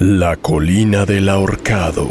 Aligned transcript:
La 0.00 0.34
colina 0.34 1.04
del 1.04 1.28
ahorcado. 1.28 2.08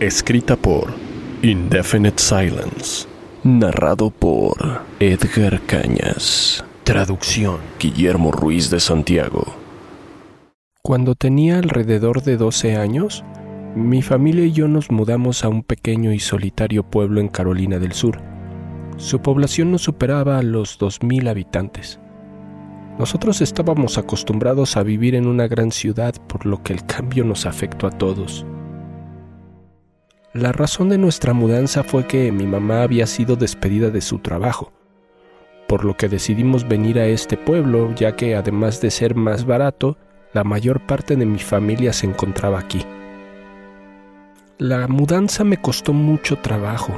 Escrita 0.00 0.56
por 0.56 0.94
Indefinite 1.42 2.16
Silence. 2.16 3.06
Narrado 3.42 4.08
por 4.08 4.80
Edgar 5.00 5.60
Cañas. 5.66 6.64
Traducción 6.82 7.58
Guillermo 7.78 8.32
Ruiz 8.32 8.70
de 8.70 8.80
Santiago. 8.80 9.44
Cuando 10.80 11.14
tenía 11.14 11.58
alrededor 11.58 12.22
de 12.22 12.38
12 12.38 12.76
años, 12.76 13.22
mi 13.76 14.00
familia 14.00 14.46
y 14.46 14.52
yo 14.52 14.66
nos 14.66 14.90
mudamos 14.90 15.44
a 15.44 15.50
un 15.50 15.62
pequeño 15.62 16.10
y 16.10 16.20
solitario 16.20 16.84
pueblo 16.84 17.20
en 17.20 17.28
Carolina 17.28 17.78
del 17.78 17.92
Sur. 17.92 18.22
Su 18.96 19.20
población 19.20 19.70
no 19.70 19.76
superaba 19.76 20.38
a 20.38 20.42
los 20.42 20.80
2.000 20.80 21.28
habitantes. 21.28 22.00
Nosotros 22.98 23.40
estábamos 23.40 23.98
acostumbrados 23.98 24.76
a 24.76 24.84
vivir 24.84 25.16
en 25.16 25.26
una 25.26 25.48
gran 25.48 25.72
ciudad, 25.72 26.14
por 26.28 26.46
lo 26.46 26.62
que 26.62 26.72
el 26.72 26.86
cambio 26.86 27.24
nos 27.24 27.44
afectó 27.44 27.88
a 27.88 27.90
todos. 27.90 28.46
La 30.32 30.52
razón 30.52 30.88
de 30.88 30.98
nuestra 30.98 31.32
mudanza 31.32 31.82
fue 31.82 32.06
que 32.06 32.30
mi 32.30 32.46
mamá 32.46 32.82
había 32.82 33.06
sido 33.06 33.34
despedida 33.34 33.90
de 33.90 34.00
su 34.00 34.20
trabajo, 34.20 34.72
por 35.66 35.84
lo 35.84 35.96
que 35.96 36.08
decidimos 36.08 36.68
venir 36.68 37.00
a 37.00 37.06
este 37.06 37.36
pueblo, 37.36 37.92
ya 37.96 38.14
que 38.14 38.36
además 38.36 38.80
de 38.80 38.92
ser 38.92 39.16
más 39.16 39.44
barato, 39.44 39.96
la 40.32 40.44
mayor 40.44 40.80
parte 40.86 41.16
de 41.16 41.26
mi 41.26 41.38
familia 41.40 41.92
se 41.92 42.06
encontraba 42.06 42.60
aquí. 42.60 42.84
La 44.58 44.86
mudanza 44.86 45.42
me 45.42 45.56
costó 45.56 45.92
mucho 45.92 46.36
trabajo. 46.36 46.92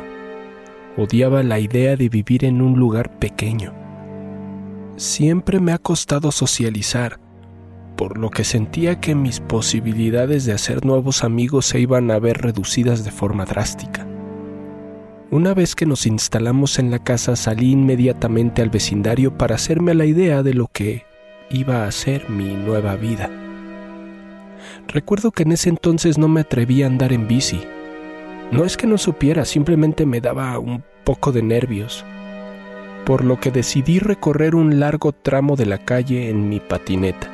Odiaba 0.98 1.42
la 1.42 1.58
idea 1.58 1.96
de 1.96 2.10
vivir 2.10 2.44
en 2.44 2.60
un 2.60 2.78
lugar 2.78 3.18
pequeño 3.18 3.85
siempre 4.96 5.60
me 5.60 5.72
ha 5.72 5.78
costado 5.78 6.32
socializar, 6.32 7.20
por 7.96 8.18
lo 8.18 8.30
que 8.30 8.44
sentía 8.44 9.00
que 9.00 9.14
mis 9.14 9.40
posibilidades 9.40 10.44
de 10.44 10.52
hacer 10.52 10.84
nuevos 10.84 11.22
amigos 11.24 11.66
se 11.66 11.80
iban 11.80 12.10
a 12.10 12.18
ver 12.18 12.38
reducidas 12.38 13.04
de 13.04 13.10
forma 13.10 13.44
drástica. 13.44 14.06
Una 15.30 15.54
vez 15.54 15.74
que 15.74 15.86
nos 15.86 16.06
instalamos 16.06 16.78
en 16.78 16.90
la 16.90 16.98
casa 16.98 17.36
salí 17.36 17.72
inmediatamente 17.72 18.62
al 18.62 18.70
vecindario 18.70 19.36
para 19.36 19.56
hacerme 19.56 19.94
la 19.94 20.06
idea 20.06 20.42
de 20.42 20.54
lo 20.54 20.68
que 20.68 21.04
iba 21.50 21.84
a 21.84 21.92
ser 21.92 22.30
mi 22.30 22.54
nueva 22.54 22.96
vida. 22.96 23.30
Recuerdo 24.88 25.32
que 25.32 25.42
en 25.42 25.52
ese 25.52 25.68
entonces 25.68 26.16
no 26.16 26.28
me 26.28 26.42
atreví 26.42 26.82
a 26.82 26.86
andar 26.86 27.12
en 27.12 27.26
bici. 27.26 27.60
No 28.52 28.64
es 28.64 28.76
que 28.76 28.86
no 28.86 28.98
supiera, 28.98 29.44
simplemente 29.44 30.06
me 30.06 30.20
daba 30.20 30.58
un 30.58 30.84
poco 31.04 31.32
de 31.32 31.42
nervios 31.42 32.04
por 33.06 33.24
lo 33.24 33.38
que 33.38 33.52
decidí 33.52 34.00
recorrer 34.00 34.56
un 34.56 34.80
largo 34.80 35.12
tramo 35.12 35.54
de 35.54 35.64
la 35.64 35.78
calle 35.78 36.28
en 36.28 36.48
mi 36.48 36.58
patineta. 36.58 37.30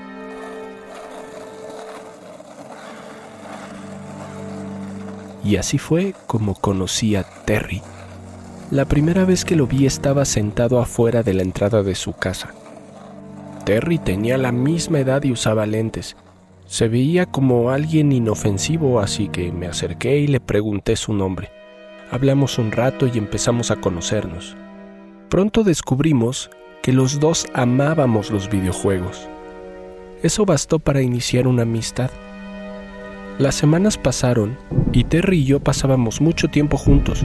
Y 5.43 5.57
así 5.57 5.79
fue 5.79 6.15
como 6.27 6.55
conocí 6.55 7.17
a 7.17 7.25
Terry. 7.47 7.81
La 8.71 8.85
primera 8.85 9.25
vez 9.25 9.47
que 9.47 9.57
lo 9.57 9.67
vi 9.67 9.87
estaba 9.87 10.27
sentado 10.27 10.79
afuera 10.79 11.23
de 11.23 11.33
la 11.33 11.43
entrada 11.43 11.83
de 11.83 11.95
su 11.95 12.13
casa. 12.13 12.51
Terry 13.65 13.99
tenía 13.99 14.37
la 14.37 14.53
misma 14.53 15.01
edad 15.01 15.23
y 15.25 15.33
usaba 15.33 15.65
lentes. 15.65 16.17
Se 16.67 16.89
veía 16.89 17.25
como 17.25 17.71
alguien 17.71 18.13
inofensivo, 18.13 19.01
así 19.01 19.29
que 19.29 19.51
me 19.51 19.69
acerqué 19.69 20.19
y 20.19 20.27
le 20.27 20.41
pregunté 20.41 20.97
su 20.97 21.15
nombre. 21.15 21.51
Hablamos 22.11 22.59
un 22.59 22.73
rato 22.73 23.07
y 23.07 23.17
empezamos 23.17 23.71
a 23.71 23.77
conocernos 23.77 24.55
pronto 25.33 25.65
descubrimos 25.65 26.51
que 26.83 26.93
los 26.93 27.19
dos 27.19 27.47
amábamos 27.55 28.31
los 28.31 28.51
videojuegos. 28.51 29.31
Eso 30.23 30.45
bastó 30.45 30.79
para 30.79 31.01
iniciar 31.01 31.47
una 31.47 31.63
amistad. 31.63 32.11
Las 33.39 33.55
semanas 33.55 33.97
pasaron 33.97 34.59
y 34.93 35.05
Terry 35.05 35.39
y 35.39 35.45
yo 35.47 35.61
pasábamos 35.61 36.21
mucho 36.21 36.49
tiempo 36.49 36.77
juntos. 36.77 37.25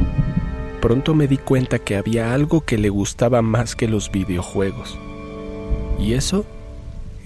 Pronto 0.79 1.15
me 1.15 1.27
di 1.27 1.35
cuenta 1.35 1.79
que 1.79 1.97
había 1.97 2.33
algo 2.33 2.61
que 2.61 2.77
le 2.77 2.87
gustaba 2.87 3.41
más 3.41 3.75
que 3.75 3.89
los 3.89 4.09
videojuegos. 4.09 4.97
Y 5.99 6.13
eso 6.13 6.45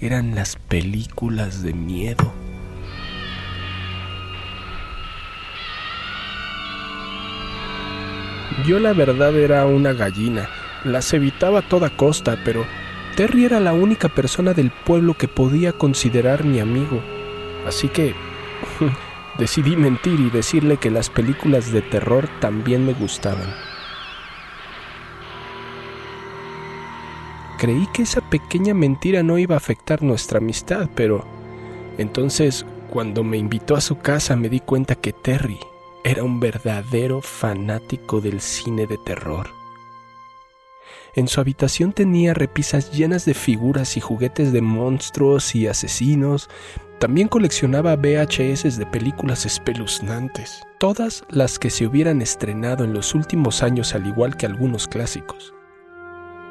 eran 0.00 0.34
las 0.34 0.56
películas 0.56 1.62
de 1.62 1.74
miedo. 1.74 2.32
Yo 8.66 8.80
la 8.80 8.92
verdad 8.92 9.36
era 9.36 9.64
una 9.64 9.92
gallina 9.92 10.48
las 10.84 11.12
evitaba 11.12 11.60
a 11.60 11.68
toda 11.68 11.96
costa, 11.96 12.38
pero 12.44 12.64
Terry 13.16 13.44
era 13.44 13.60
la 13.60 13.72
única 13.72 14.08
persona 14.08 14.54
del 14.54 14.70
pueblo 14.70 15.14
que 15.14 15.28
podía 15.28 15.72
considerar 15.72 16.44
mi 16.44 16.60
amigo. 16.60 17.00
Así 17.66 17.88
que 17.88 18.14
decidí 19.38 19.76
mentir 19.76 20.18
y 20.18 20.30
decirle 20.30 20.78
que 20.78 20.90
las 20.90 21.10
películas 21.10 21.72
de 21.72 21.82
terror 21.82 22.28
también 22.40 22.86
me 22.86 22.94
gustaban. 22.94 23.54
Creí 27.58 27.86
que 27.92 28.02
esa 28.02 28.20
pequeña 28.20 28.74
mentira 28.74 29.22
no 29.22 29.38
iba 29.38 29.54
a 29.54 29.58
afectar 29.58 30.02
nuestra 30.02 30.38
amistad, 30.38 30.90
pero 30.96 31.24
entonces 31.96 32.66
cuando 32.90 33.22
me 33.22 33.36
invitó 33.36 33.76
a 33.76 33.80
su 33.80 33.98
casa 33.98 34.34
me 34.36 34.48
di 34.48 34.58
cuenta 34.58 34.96
que 34.96 35.12
Terry 35.12 35.58
era 36.02 36.24
un 36.24 36.40
verdadero 36.40 37.20
fanático 37.20 38.20
del 38.20 38.40
cine 38.40 38.86
de 38.86 38.98
terror. 38.98 39.61
En 41.14 41.28
su 41.28 41.42
habitación 41.42 41.92
tenía 41.92 42.32
repisas 42.32 42.90
llenas 42.90 43.26
de 43.26 43.34
figuras 43.34 43.98
y 43.98 44.00
juguetes 44.00 44.50
de 44.50 44.62
monstruos 44.62 45.54
y 45.54 45.66
asesinos. 45.66 46.48
También 46.98 47.28
coleccionaba 47.28 47.96
VHS 47.96 48.78
de 48.78 48.86
películas 48.90 49.44
espeluznantes, 49.44 50.62
todas 50.78 51.24
las 51.28 51.58
que 51.58 51.68
se 51.68 51.86
hubieran 51.86 52.22
estrenado 52.22 52.84
en 52.84 52.94
los 52.94 53.14
últimos 53.14 53.62
años 53.62 53.94
al 53.94 54.06
igual 54.06 54.38
que 54.38 54.46
algunos 54.46 54.88
clásicos. 54.88 55.52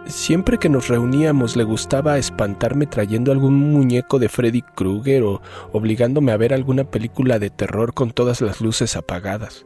Siempre 0.06 0.60
que 0.60 0.70
nos 0.70 0.90
reuníamos 0.90 1.56
le 1.56 1.64
gustaba 1.64 2.20
espantarme 2.20 2.86
trayendo 2.86 3.32
algún 3.32 3.56
muñeco 3.72 4.20
de 4.20 4.30
Freddy 4.30 4.62
Krueger 4.62 5.24
o 5.24 5.42
obligándome 5.72 6.32
a 6.32 6.38
ver 6.38 6.54
alguna 6.54 6.84
película 6.84 7.40
de 7.40 7.50
terror 7.50 7.94
con 7.94 8.12
todas 8.12 8.42
las 8.42 8.62
luces 8.62 8.96
apagadas. 8.96 9.66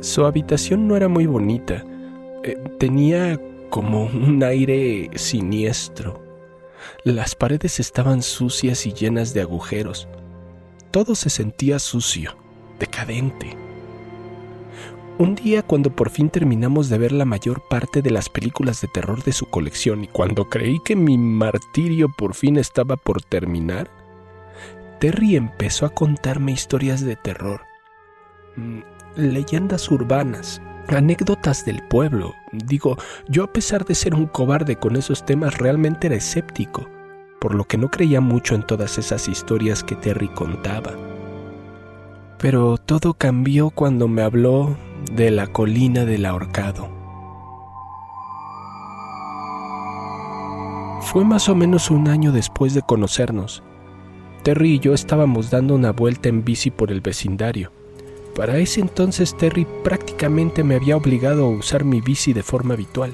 Su 0.00 0.24
habitación 0.24 0.88
no 0.88 0.96
era 0.96 1.08
muy 1.08 1.26
bonita, 1.26 1.84
eh, 2.44 2.56
tenía 2.78 3.40
como 3.70 4.04
un 4.04 4.42
aire 4.42 5.10
siniestro. 5.16 6.22
Las 7.04 7.34
paredes 7.34 7.80
estaban 7.80 8.22
sucias 8.22 8.86
y 8.86 8.92
llenas 8.92 9.34
de 9.34 9.42
agujeros. 9.42 10.08
Todo 10.90 11.14
se 11.14 11.30
sentía 11.30 11.78
sucio, 11.78 12.36
decadente. 12.78 13.56
Un 15.18 15.34
día 15.34 15.62
cuando 15.62 15.90
por 15.94 16.10
fin 16.10 16.30
terminamos 16.30 16.88
de 16.88 16.98
ver 16.98 17.10
la 17.10 17.24
mayor 17.24 17.62
parte 17.68 18.02
de 18.02 18.12
las 18.12 18.28
películas 18.28 18.80
de 18.80 18.88
terror 18.88 19.24
de 19.24 19.32
su 19.32 19.46
colección 19.46 20.04
y 20.04 20.06
cuando 20.06 20.48
creí 20.48 20.78
que 20.84 20.94
mi 20.94 21.18
martirio 21.18 22.08
por 22.16 22.34
fin 22.34 22.56
estaba 22.56 22.96
por 22.96 23.20
terminar, 23.22 23.90
Terry 25.00 25.34
empezó 25.34 25.86
a 25.86 25.90
contarme 25.90 26.52
historias 26.52 27.04
de 27.04 27.16
terror, 27.16 27.62
mm, 28.56 28.78
leyendas 29.16 29.90
urbanas, 29.90 30.62
anécdotas 30.96 31.64
del 31.64 31.82
pueblo. 31.82 32.34
Digo, 32.52 32.96
yo 33.28 33.44
a 33.44 33.52
pesar 33.52 33.84
de 33.84 33.94
ser 33.94 34.14
un 34.14 34.26
cobarde 34.26 34.76
con 34.76 34.96
esos 34.96 35.24
temas 35.24 35.58
realmente 35.58 36.06
era 36.06 36.16
escéptico, 36.16 36.88
por 37.40 37.54
lo 37.54 37.64
que 37.64 37.78
no 37.78 37.90
creía 37.90 38.20
mucho 38.20 38.54
en 38.54 38.62
todas 38.62 38.98
esas 38.98 39.28
historias 39.28 39.84
que 39.84 39.96
Terry 39.96 40.28
contaba. 40.28 40.92
Pero 42.38 42.78
todo 42.78 43.14
cambió 43.14 43.70
cuando 43.70 44.08
me 44.08 44.22
habló 44.22 44.76
de 45.12 45.30
la 45.30 45.46
colina 45.48 46.04
del 46.04 46.24
ahorcado. 46.24 46.88
Fue 51.00 51.24
más 51.24 51.48
o 51.48 51.54
menos 51.54 51.90
un 51.90 52.08
año 52.08 52.32
después 52.32 52.74
de 52.74 52.82
conocernos. 52.82 53.62
Terry 54.42 54.74
y 54.74 54.78
yo 54.78 54.94
estábamos 54.94 55.50
dando 55.50 55.74
una 55.74 55.92
vuelta 55.92 56.28
en 56.28 56.44
bici 56.44 56.70
por 56.70 56.92
el 56.92 57.00
vecindario. 57.00 57.72
Para 58.38 58.58
ese 58.58 58.80
entonces 58.80 59.36
Terry 59.36 59.66
prácticamente 59.82 60.62
me 60.62 60.76
había 60.76 60.96
obligado 60.96 61.44
a 61.44 61.48
usar 61.48 61.82
mi 61.82 62.00
bici 62.00 62.32
de 62.32 62.44
forma 62.44 62.74
habitual. 62.74 63.12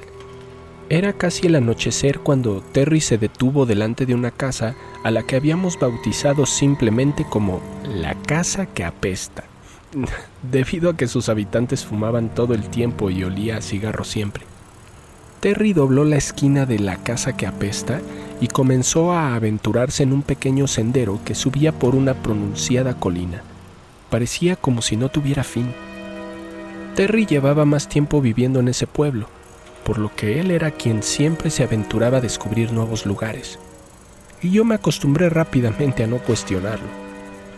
Era 0.87 1.13
casi 1.13 1.47
el 1.47 1.55
anochecer 1.55 2.19
cuando 2.19 2.61
Terry 2.61 3.01
se 3.01 3.17
detuvo 3.17 3.65
delante 3.65 4.05
de 4.05 4.13
una 4.13 4.29
casa 4.29 4.75
a 5.03 5.09
la 5.09 5.23
que 5.23 5.35
habíamos 5.35 5.79
bautizado 5.79 6.45
simplemente 6.45 7.25
como 7.27 7.59
la 7.83 8.13
casa 8.13 8.67
que 8.67 8.83
apesta, 8.83 9.45
debido 10.43 10.91
a 10.91 10.95
que 10.95 11.07
sus 11.07 11.27
habitantes 11.27 11.83
fumaban 11.83 12.29
todo 12.29 12.53
el 12.53 12.69
tiempo 12.69 13.09
y 13.09 13.23
olía 13.23 13.57
a 13.57 13.61
cigarro 13.63 14.03
siempre. 14.03 14.43
Terry 15.39 15.73
dobló 15.73 16.05
la 16.05 16.17
esquina 16.17 16.67
de 16.67 16.77
la 16.77 16.97
casa 16.97 17.35
que 17.35 17.47
apesta 17.47 17.99
y 18.41 18.47
comenzó 18.49 19.11
a 19.11 19.33
aventurarse 19.33 20.03
en 20.03 20.13
un 20.13 20.21
pequeño 20.21 20.67
sendero 20.67 21.19
que 21.25 21.33
subía 21.33 21.71
por 21.71 21.95
una 21.95 22.13
pronunciada 22.13 22.99
colina. 22.99 23.41
Parecía 24.15 24.55
como 24.55 24.81
si 24.81 24.95
no 24.95 25.09
tuviera 25.09 25.43
fin. 25.43 25.73
Terry 26.95 27.25
llevaba 27.25 27.65
más 27.65 27.89
tiempo 27.89 28.21
viviendo 28.21 28.61
en 28.61 28.69
ese 28.69 28.87
pueblo, 28.87 29.27
por 29.83 29.97
lo 29.97 30.15
que 30.15 30.39
él 30.39 30.51
era 30.51 30.71
quien 30.71 31.03
siempre 31.03 31.49
se 31.49 31.63
aventuraba 31.63 32.19
a 32.19 32.21
descubrir 32.21 32.71
nuevos 32.71 33.05
lugares. 33.05 33.59
Y 34.41 34.51
yo 34.51 34.63
me 34.63 34.75
acostumbré 34.75 35.27
rápidamente 35.27 36.05
a 36.05 36.07
no 36.07 36.19
cuestionarlo 36.19 36.87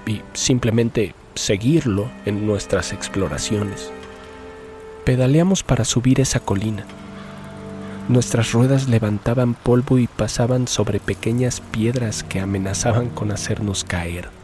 y 0.08 0.24
simplemente 0.34 1.14
seguirlo 1.36 2.10
en 2.26 2.48
nuestras 2.48 2.92
exploraciones. 2.92 3.92
Pedaleamos 5.06 5.62
para 5.62 5.86
subir 5.86 6.20
esa 6.20 6.40
colina. 6.40 6.88
Nuestras 8.10 8.52
ruedas 8.52 8.88
levantaban 8.88 9.54
polvo 9.54 10.00
y 10.00 10.08
pasaban 10.08 10.68
sobre 10.68 11.00
pequeñas 11.00 11.62
piedras 11.62 12.24
que 12.24 12.40
amenazaban 12.40 13.10
con 13.10 13.32
hacernos 13.32 13.84
caer. 13.84 14.37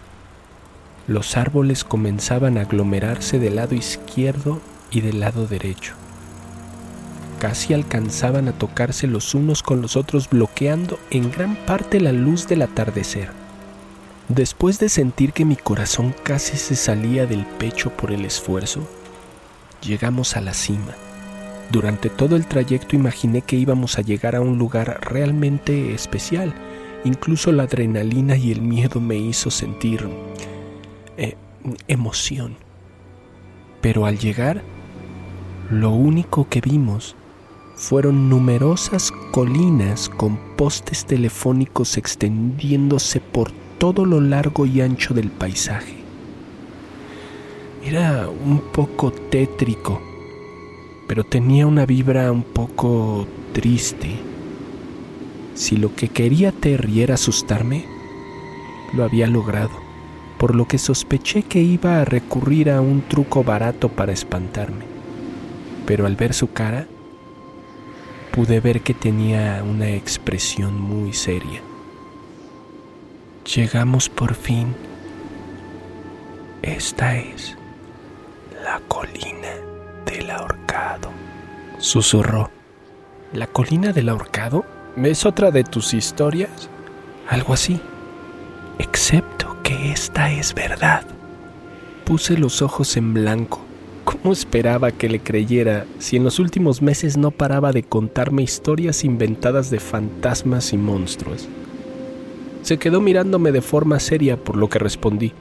Los 1.08 1.38
árboles 1.38 1.84
comenzaban 1.84 2.58
a 2.58 2.62
aglomerarse 2.62 3.40
del 3.40 3.56
lado 3.56 3.76
izquierdo 3.76 4.62
y 4.92 5.02
del 5.02 5.20
lado 5.20 5.48
derecho 5.48 5.96
casi 7.44 7.74
alcanzaban 7.74 8.48
a 8.48 8.54
tocarse 8.54 9.06
los 9.06 9.36
unos 9.36 9.64
con 9.64 9.82
los 9.82 9.98
otros 9.98 10.30
bloqueando 10.30 10.98
en 11.10 11.30
gran 11.30 11.58
parte 11.58 12.00
la 12.00 12.14
luz 12.14 12.48
del 12.48 12.62
atardecer. 12.62 13.32
Después 14.30 14.80
de 14.80 14.88
sentir 14.88 15.34
que 15.34 15.44
mi 15.44 15.58
corazón 15.58 16.16
casi 16.24 16.56
se 16.56 16.78
salía 16.78 17.26
del 17.26 17.46
pecho 17.46 17.90
por 17.90 18.14
el 18.14 18.24
esfuerzo, 18.24 18.88
llegamos 19.82 20.38
a 20.38 20.42
la 20.42 20.54
cima. 20.54 20.96
Durante 21.70 22.10
todo 22.10 22.38
el 22.38 22.46
trayecto 22.46 22.96
imaginé 22.96 23.42
que 23.42 23.58
íbamos 23.58 23.98
a 23.98 24.04
llegar 24.04 24.38
a 24.38 24.42
un 24.42 24.58
lugar 24.58 25.02
realmente 25.02 25.94
especial. 25.94 26.54
Incluso 27.04 27.52
la 27.52 27.64
adrenalina 27.64 28.38
y 28.38 28.54
el 28.54 28.62
miedo 28.62 29.02
me 29.02 29.18
hizo 29.18 29.52
sentir 29.52 30.08
eh, 31.18 31.36
emoción. 31.88 32.56
Pero 33.82 34.06
al 34.06 34.18
llegar, 34.18 34.64
lo 35.70 35.92
único 35.92 36.48
que 36.50 36.62
vimos 36.62 37.16
fueron 37.76 38.30
numerosas 38.30 39.12
colinas 39.32 40.10
con 40.10 40.38
postes 40.56 41.06
telefónicos 41.06 41.98
extendiéndose 41.98 43.20
por 43.20 43.52
todo 43.78 44.06
lo 44.06 44.22
largo 44.22 44.66
y 44.66 44.82
ancho 44.82 45.14
del 45.14 45.30
paisaje. 45.30 45.96
Era 47.84 48.30
un 48.30 48.60
poco 48.72 49.12
tétrico, 49.12 50.02
pero 51.08 51.24
tenía 51.24 51.68
una 51.68 51.86
vibra 51.86 52.32
un 52.32 52.44
poco 52.44 53.28
triste. 53.52 54.16
Si 55.54 55.76
lo 55.76 55.94
que 55.94 56.08
quería 56.08 56.52
Terry 56.52 57.02
era 57.02 57.16
asustarme, 57.16 57.86
lo 58.94 59.04
había 59.04 59.28
logrado, 59.28 59.83
por 60.44 60.56
lo 60.56 60.68
que 60.68 60.78
sospeché 60.78 61.44
que 61.44 61.62
iba 61.62 62.02
a 62.02 62.04
recurrir 62.04 62.70
a 62.70 62.82
un 62.82 63.02
truco 63.08 63.46
barato 63.46 63.88
para 63.88 64.12
espantarme. 64.12 64.84
Pero 65.86 66.06
al 66.06 66.18
ver 66.18 66.34
su 66.34 66.52
cara, 66.52 66.86
pude 68.34 68.60
ver 68.60 68.82
que 68.82 68.94
tenía 68.94 69.64
una 69.64 69.92
expresión 69.92 70.82
muy 70.82 71.14
seria. 71.14 71.62
Llegamos 73.56 74.10
por 74.10 74.36
fin. 74.36 74.76
Esta 76.62 77.16
es 77.16 77.58
la 78.66 78.82
colina 78.90 79.48
del 80.06 80.30
ahorcado. 80.30 81.10
Susurró. 81.78 82.52
¿La 83.32 83.48
colina 83.48 83.94
del 83.94 84.10
ahorcado? 84.10 84.66
¿Es 84.98 85.26
otra 85.26 85.52
de 85.52 85.64
tus 85.64 85.94
historias? 85.94 86.70
Algo 87.30 87.54
así. 87.54 87.80
Excepto 88.78 89.53
que 89.64 89.92
esta 89.92 90.32
es 90.32 90.54
verdad. 90.54 91.06
Puse 92.06 92.38
los 92.38 92.62
ojos 92.62 92.98
en 92.98 93.14
blanco 93.14 93.64
¿Cómo 94.04 94.34
esperaba 94.34 94.92
que 94.92 95.08
le 95.08 95.20
creyera 95.20 95.86
si 95.98 96.18
en 96.18 96.26
los 96.26 96.38
últimos 96.38 96.82
meses 96.82 97.16
no 97.16 97.32
paraba 97.32 97.72
de 97.72 97.84
contarme 97.84 98.44
historias 98.44 99.06
inventadas 99.06 99.70
de 99.70 99.80
fantasmas 99.80 100.74
y 100.74 100.78
monstruos? 100.78 101.48
Se 102.64 102.78
quedó 102.78 103.00
mirándome 103.00 103.54
de 103.54 103.62
forma 103.62 104.02
seria 104.02 104.36
por 104.36 104.58
lo 104.58 104.68
que 104.68 104.80
respondí. 104.80 105.32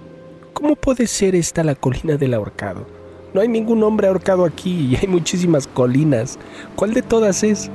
¿Cómo 0.53 0.77
puede 0.77 1.09
ser 1.09 1.35
esta 1.35 1.65
la 1.65 1.75
colina 1.75 2.17
del 2.17 2.35
ahorcado? 2.35 2.87
No 3.35 3.41
hay 3.41 3.49
ningún 3.49 3.83
hombre 3.83 4.07
ahorcado 4.07 4.45
aquí 4.45 4.91
y 4.91 4.97
hay 4.97 5.09
muchísimas 5.09 5.67
colinas. 5.67 6.39
¿Cuál 6.77 6.95
de 6.95 7.03
todas 7.03 7.43
es? 7.43 7.69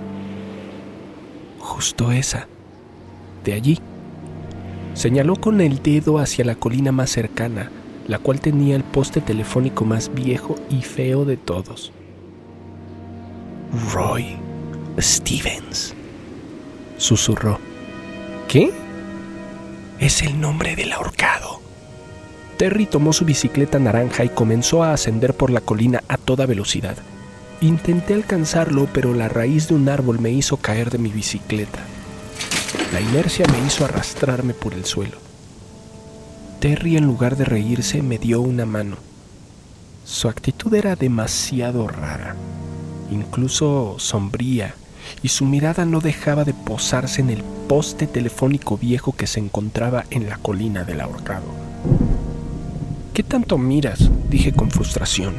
Justo 1.59 2.13
esa. 2.13 2.47
De 3.43 3.53
allí. 3.53 3.79
Señaló 4.97 5.35
con 5.35 5.61
el 5.61 5.83
dedo 5.83 6.17
hacia 6.17 6.43
la 6.43 6.55
colina 6.55 6.91
más 6.91 7.11
cercana, 7.11 7.69
la 8.07 8.17
cual 8.17 8.41
tenía 8.41 8.75
el 8.75 8.83
poste 8.83 9.21
telefónico 9.21 9.85
más 9.85 10.11
viejo 10.11 10.55
y 10.71 10.81
feo 10.81 11.23
de 11.23 11.37
todos. 11.37 11.91
Roy 13.93 14.37
Stevens, 14.99 15.93
susurró. 16.97 17.59
¿Qué? 18.47 18.71
Es 19.99 20.23
el 20.23 20.41
nombre 20.41 20.75
del 20.75 20.91
ahorcado. 20.91 21.61
Terry 22.57 22.87
tomó 22.87 23.13
su 23.13 23.23
bicicleta 23.23 23.77
naranja 23.77 24.25
y 24.25 24.29
comenzó 24.29 24.83
a 24.83 24.93
ascender 24.93 25.35
por 25.35 25.51
la 25.51 25.61
colina 25.61 26.03
a 26.07 26.17
toda 26.17 26.47
velocidad. 26.47 26.97
Intenté 27.61 28.15
alcanzarlo, 28.15 28.87
pero 28.91 29.13
la 29.13 29.29
raíz 29.29 29.67
de 29.67 29.75
un 29.75 29.89
árbol 29.89 30.17
me 30.17 30.31
hizo 30.31 30.57
caer 30.57 30.89
de 30.89 30.97
mi 30.97 31.11
bicicleta. 31.11 31.83
La 32.93 33.01
inercia 33.01 33.45
me 33.51 33.65
hizo 33.67 33.83
arrastrarme 33.83 34.53
por 34.53 34.73
el 34.73 34.85
suelo. 34.85 35.17
Terry 36.59 36.97
en 36.97 37.05
lugar 37.05 37.35
de 37.35 37.45
reírse 37.45 38.01
me 38.01 38.17
dio 38.17 38.41
una 38.41 38.65
mano. 38.65 38.97
Su 40.05 40.29
actitud 40.29 40.73
era 40.73 40.95
demasiado 40.95 41.87
rara, 41.87 42.35
incluso 43.11 43.95
sombría, 43.99 44.73
y 45.21 45.27
su 45.27 45.45
mirada 45.45 45.85
no 45.85 45.99
dejaba 45.99 46.45
de 46.45 46.53
posarse 46.53 47.21
en 47.21 47.29
el 47.29 47.43
poste 47.67 48.07
telefónico 48.07 48.77
viejo 48.77 49.13
que 49.13 49.27
se 49.27 49.39
encontraba 49.39 50.05
en 50.09 50.29
la 50.29 50.37
colina 50.37 50.83
del 50.83 51.01
ahorcado. 51.01 51.45
¿Qué 53.13 53.23
tanto 53.23 53.57
miras? 53.57 54.09
dije 54.29 54.53
con 54.53 54.71
frustración. 54.71 55.35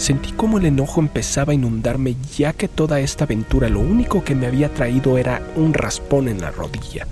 Sentí 0.00 0.32
como 0.32 0.56
el 0.56 0.64
enojo 0.64 1.02
empezaba 1.02 1.52
a 1.52 1.54
inundarme 1.54 2.16
ya 2.34 2.54
que 2.54 2.68
toda 2.68 3.00
esta 3.00 3.24
aventura 3.24 3.68
lo 3.68 3.80
único 3.80 4.24
que 4.24 4.34
me 4.34 4.46
había 4.46 4.72
traído 4.72 5.18
era 5.18 5.42
un 5.56 5.74
raspón 5.74 6.28
en 6.28 6.40
la 6.40 6.50
rodilla. 6.50 7.06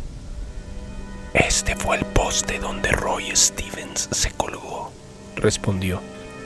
Este 1.34 1.76
fue 1.76 1.98
el 1.98 2.06
poste 2.06 2.58
donde 2.58 2.90
Roy 2.90 3.24
Stevens 3.36 4.08
se 4.10 4.30
colgó, 4.30 4.90
respondió. 5.36 6.00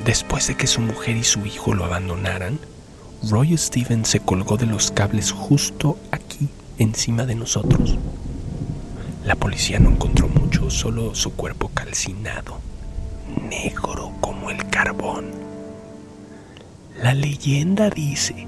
Después 0.04 0.48
de 0.48 0.56
que 0.56 0.66
su 0.66 0.80
mujer 0.80 1.16
y 1.16 1.22
su 1.22 1.46
hijo 1.46 1.74
lo 1.74 1.84
abandonaran, 1.84 2.58
Roy 3.30 3.56
Stevens 3.56 4.08
se 4.08 4.18
colgó 4.18 4.56
de 4.56 4.66
los 4.66 4.90
cables 4.90 5.30
justo 5.30 5.96
aquí, 6.10 6.48
encima 6.76 7.24
de 7.24 7.36
nosotros. 7.36 7.96
La 9.24 9.36
policía 9.36 9.78
no 9.78 9.90
encontró 9.90 10.26
mucho, 10.26 10.70
solo 10.70 11.14
su 11.14 11.34
cuerpo 11.34 11.70
calcinado, 11.72 12.58
negro 13.48 14.10
como 14.20 14.50
el 14.50 14.68
carbón. 14.70 15.41
La 17.02 17.14
leyenda 17.14 17.90
dice 17.90 18.46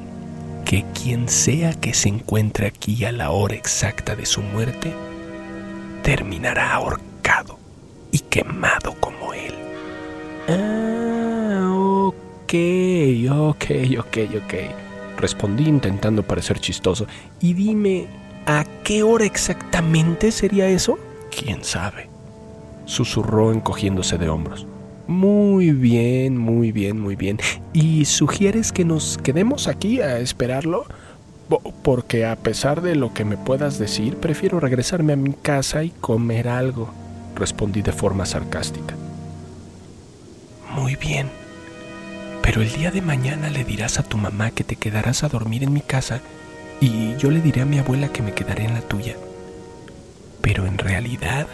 que 0.64 0.84
quien 0.94 1.28
sea 1.28 1.72
que 1.72 1.92
se 1.92 2.08
encuentre 2.08 2.68
aquí 2.68 3.04
a 3.04 3.10
la 3.10 3.32
hora 3.32 3.56
exacta 3.56 4.14
de 4.14 4.26
su 4.26 4.42
muerte, 4.42 4.94
terminará 6.04 6.74
ahorcado 6.74 7.58
y 8.12 8.20
quemado 8.20 8.94
como 9.00 9.34
él. 9.34 9.54
Ah, 10.48 11.68
ok, 12.06 12.54
ok, 13.28 13.64
ok, 13.98 14.18
ok. 14.36 14.54
Respondí 15.18 15.66
intentando 15.66 16.22
parecer 16.22 16.60
chistoso. 16.60 17.08
Y 17.40 17.54
dime, 17.54 18.06
¿a 18.46 18.64
qué 18.84 19.02
hora 19.02 19.24
exactamente 19.24 20.30
sería 20.30 20.68
eso? 20.68 20.96
¿Quién 21.36 21.64
sabe? 21.64 22.08
Susurró 22.84 23.52
encogiéndose 23.52 24.16
de 24.16 24.28
hombros. 24.28 24.64
Muy 25.06 25.72
bien, 25.72 26.38
muy 26.38 26.72
bien, 26.72 26.98
muy 26.98 27.14
bien. 27.14 27.38
¿Y 27.72 28.06
sugieres 28.06 28.72
que 28.72 28.84
nos 28.84 29.18
quedemos 29.18 29.68
aquí 29.68 30.00
a 30.00 30.18
esperarlo? 30.18 30.86
Porque 31.82 32.24
a 32.24 32.36
pesar 32.36 32.80
de 32.80 32.94
lo 32.94 33.12
que 33.12 33.26
me 33.26 33.36
puedas 33.36 33.78
decir, 33.78 34.16
prefiero 34.16 34.60
regresarme 34.60 35.12
a 35.12 35.16
mi 35.16 35.34
casa 35.34 35.84
y 35.84 35.90
comer 35.90 36.48
algo, 36.48 36.88
respondí 37.34 37.82
de 37.82 37.92
forma 37.92 38.24
sarcástica. 38.24 38.94
Muy 40.74 40.96
bien, 40.96 41.28
pero 42.42 42.62
el 42.62 42.72
día 42.72 42.90
de 42.90 43.02
mañana 43.02 43.50
le 43.50 43.62
dirás 43.64 43.98
a 43.98 44.02
tu 44.02 44.16
mamá 44.16 44.50
que 44.52 44.64
te 44.64 44.76
quedarás 44.76 45.22
a 45.22 45.28
dormir 45.28 45.62
en 45.62 45.72
mi 45.72 45.82
casa 45.82 46.20
y 46.80 47.14
yo 47.16 47.30
le 47.30 47.42
diré 47.42 47.60
a 47.60 47.66
mi 47.66 47.78
abuela 47.78 48.08
que 48.08 48.22
me 48.22 48.32
quedaré 48.32 48.64
en 48.64 48.74
la 48.74 48.80
tuya. 48.80 49.16
Pero 50.40 50.66
en 50.66 50.78
realidad 50.78 51.46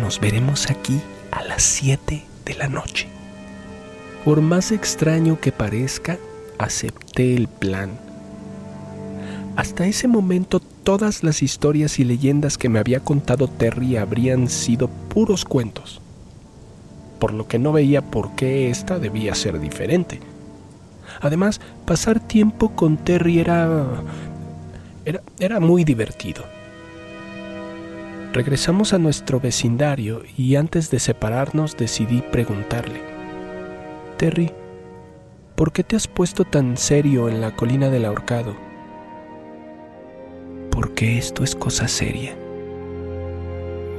nos 0.00 0.20
veremos 0.20 0.68
aquí 0.68 1.00
a 1.30 1.44
las 1.44 1.62
7 1.62 2.24
de 2.46 2.54
la 2.54 2.68
noche. 2.68 3.08
Por 4.24 4.40
más 4.40 4.72
extraño 4.72 5.38
que 5.38 5.52
parezca, 5.52 6.16
acepté 6.58 7.34
el 7.34 7.48
plan. 7.48 7.90
Hasta 9.56 9.86
ese 9.86 10.08
momento 10.08 10.60
todas 10.60 11.22
las 11.22 11.42
historias 11.42 11.98
y 11.98 12.04
leyendas 12.04 12.56
que 12.56 12.68
me 12.68 12.78
había 12.78 13.00
contado 13.00 13.48
Terry 13.48 13.96
habrían 13.96 14.48
sido 14.48 14.88
puros 14.88 15.44
cuentos, 15.44 16.00
por 17.18 17.32
lo 17.32 17.48
que 17.48 17.58
no 17.58 17.72
veía 17.72 18.02
por 18.02 18.34
qué 18.36 18.70
esta 18.70 18.98
debía 18.98 19.34
ser 19.34 19.58
diferente. 19.60 20.20
Además, 21.20 21.60
pasar 21.86 22.20
tiempo 22.20 22.70
con 22.70 22.96
Terry 22.98 23.38
era, 23.38 23.86
era, 25.04 25.22
era 25.38 25.60
muy 25.60 25.84
divertido. 25.84 26.55
Regresamos 28.36 28.92
a 28.92 28.98
nuestro 28.98 29.40
vecindario 29.40 30.22
y 30.36 30.56
antes 30.56 30.90
de 30.90 31.00
separarnos 31.00 31.74
decidí 31.74 32.20
preguntarle, 32.20 33.00
Terry, 34.18 34.52
¿por 35.54 35.72
qué 35.72 35.82
te 35.82 35.96
has 35.96 36.06
puesto 36.06 36.44
tan 36.44 36.76
serio 36.76 37.30
en 37.30 37.40
la 37.40 37.56
colina 37.56 37.88
del 37.88 38.04
ahorcado? 38.04 38.54
Porque 40.70 41.16
esto 41.16 41.44
es 41.44 41.56
cosa 41.56 41.88
seria. 41.88 42.36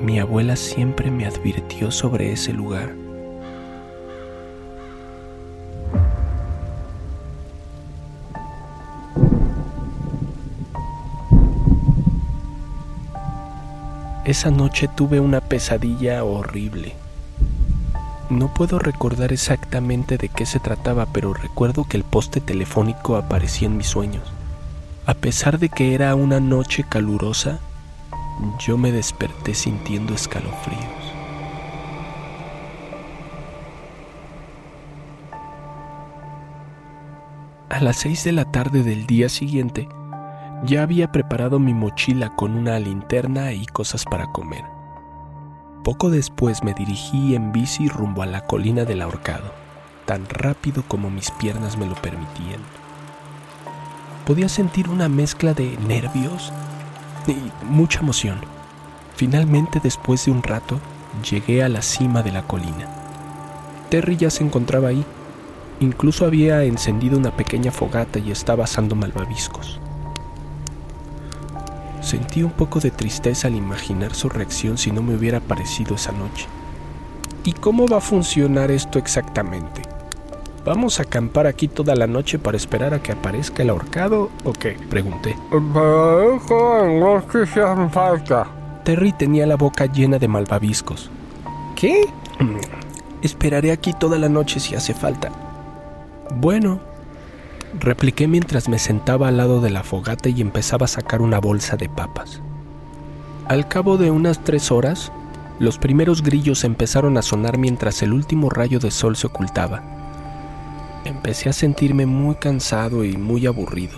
Mi 0.04 0.20
abuela 0.20 0.56
siempre 0.56 1.10
me 1.10 1.26
advirtió 1.26 1.90
sobre 1.90 2.32
ese 2.32 2.54
lugar. 2.54 3.07
Esa 14.28 14.52
noche 14.52 14.90
tuve 14.90 15.22
una 15.22 15.40
pesadilla 15.40 16.26
horrible. 16.26 16.94
No 18.30 18.54
puedo 18.54 18.78
recordar 18.78 19.32
exactamente 19.32 20.18
de 20.18 20.28
qué 20.28 20.46
se 20.46 20.60
trataba, 20.60 21.06
pero 21.06 21.34
recuerdo 21.34 21.86
que 21.86 21.96
el 21.96 22.04
poste 22.04 22.42
telefónico 22.42 23.16
aparecía 23.16 23.70
en 23.70 23.78
mis 23.78 23.88
sueños. 23.88 24.24
A 25.06 25.14
pesar 25.14 25.60
de 25.60 25.70
que 25.70 25.94
era 25.94 26.14
una 26.14 26.42
noche 26.42 26.84
calurosa, 26.84 27.62
yo 28.60 28.78
me 28.78 28.92
desperté 28.92 29.56
sintiendo 29.56 30.14
escalofríos. 30.14 30.84
A 37.70 37.80
las 37.80 37.96
seis 37.96 38.26
de 38.26 38.34
la 38.34 38.52
tarde 38.52 38.84
del 38.84 39.08
día 39.08 39.30
siguiente, 39.30 39.88
ya 40.64 40.84
había 40.84 41.12
preparado 41.12 41.60
mi 41.60 41.74
mochila 41.74 42.36
con 42.36 42.56
una 42.56 42.80
linterna 42.80 43.54
y 43.54 43.66
cosas 43.66 44.06
para 44.06 44.32
comer. 44.32 44.64
Poco 45.84 46.10
después 46.10 46.64
me 46.64 46.74
dirigí 46.74 47.36
en 47.36 47.52
bici 47.52 47.88
rumbo 47.88 48.22
a 48.22 48.26
la 48.26 48.42
colina 48.42 48.84
del 48.84 49.02
ahorcado, 49.02 49.54
tan 50.06 50.28
rápido 50.28 50.84
como 50.88 51.10
mis 51.10 51.32
piernas 51.32 51.78
me 51.78 51.86
lo 51.86 51.96
permitían. 51.96 52.62
Podía 54.26 54.50
sentir 54.50 54.90
una 54.90 55.08
mezcla 55.08 55.54
de 55.54 55.78
nervios 55.88 56.52
y 57.28 57.38
mucha 57.66 58.02
emoción. 58.02 58.40
Finalmente, 59.16 59.80
después 59.82 60.26
de 60.26 60.32
un 60.32 60.44
rato, 60.44 60.80
llegué 61.30 61.64
a 61.64 61.70
la 61.70 61.82
cima 61.82 62.24
de 62.24 62.32
la 62.32 62.44
colina. 62.44 62.88
Terry 63.90 64.18
ya 64.18 64.30
se 64.30 64.44
encontraba 64.44 64.90
ahí. 64.90 65.06
Incluso 65.80 66.26
había 66.26 66.64
encendido 66.64 67.18
una 67.18 67.32
pequeña 67.32 67.72
fogata 67.72 68.20
y 68.20 68.32
estaba 68.32 68.66
asando 68.66 68.96
malvaviscos. 68.96 69.80
Sentí 72.08 72.42
un 72.42 72.52
poco 72.52 72.80
de 72.80 72.90
tristeza 72.90 73.50
al 73.50 73.56
imaginar 73.56 74.16
su 74.16 74.30
reacción 74.30 74.78
si 74.78 74.92
no 74.92 75.04
me 75.04 75.14
hubiera 75.14 75.40
aparecido 75.40 75.96
esa 75.96 76.14
noche. 76.14 76.48
¿Y 77.44 77.52
cómo 77.52 77.86
va 77.86 77.98
a 77.98 78.00
funcionar 78.00 78.72
esto 78.72 78.98
exactamente? 78.98 79.82
¿Vamos 80.64 81.02
a 81.02 81.04
acampar 81.04 81.48
aquí 81.48 81.68
toda 81.68 81.96
la 81.96 82.08
noche 82.08 82.40
para 82.40 82.56
esperar 82.56 82.94
a 82.94 83.04
que 83.04 83.12
aparezca 83.12 83.62
el 83.62 83.72
ahorcado 83.72 84.30
o 84.46 84.54
qué? 84.54 84.78
Pregunté. 84.90 85.36
falta. 87.92 88.48
Terry 88.86 89.12
tenía 89.12 89.46
la 89.46 89.58
boca 89.58 89.86
llena 89.88 90.18
de 90.18 90.30
malvaviscos. 90.30 91.12
¿Qué? 91.76 92.06
Esperaré 93.22 93.74
aquí 93.74 93.92
toda 93.92 94.18
la 94.18 94.30
noche 94.30 94.62
si 94.62 94.76
hace 94.76 94.94
falta. 94.94 95.30
Bueno, 96.36 96.80
repliqué 97.80 98.28
mientras 98.28 98.70
me 98.70 98.80
sentaba 98.80 99.28
al 99.28 99.38
lado 99.38 99.62
de 99.62 99.70
la 99.70 99.84
fogata 99.84 100.30
y 100.30 100.42
empezaba 100.42 100.86
a 100.86 100.90
sacar 100.90 101.22
una 101.22 101.40
bolsa 101.40 101.78
de 101.78 101.90
papas. 101.90 102.42
Al 103.48 103.68
cabo 103.68 103.98
de 103.98 104.12
unas 104.12 104.44
tres 104.44 104.72
horas, 104.72 105.12
los 105.60 105.78
primeros 105.78 106.22
grillos 106.22 106.64
empezaron 106.64 107.18
a 107.18 107.22
sonar 107.22 107.58
mientras 107.58 108.02
el 108.04 108.14
último 108.14 108.50
rayo 108.50 108.80
de 108.80 108.92
sol 108.92 109.16
se 109.16 109.28
ocultaba. 109.28 109.82
Empecé 111.06 111.50
a 111.50 111.54
sentirme 111.54 112.06
muy 112.06 112.36
cansado 112.36 113.04
y 113.04 113.18
muy 113.18 113.48
aburrido. 113.48 113.98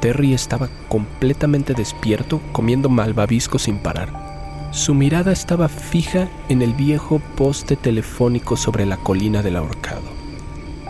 Terry 0.00 0.34
estaba 0.34 0.68
completamente 0.88 1.72
despierto 1.72 2.40
comiendo 2.52 2.88
malvavisco 2.88 3.58
sin 3.58 3.78
parar. 3.78 4.68
Su 4.72 4.92
mirada 4.92 5.32
estaba 5.32 5.68
fija 5.68 6.28
en 6.48 6.60
el 6.60 6.74
viejo 6.74 7.20
poste 7.36 7.76
telefónico 7.76 8.56
sobre 8.56 8.84
la 8.84 8.98
colina 8.98 9.42
del 9.42 9.56
ahorcado. 9.56 10.02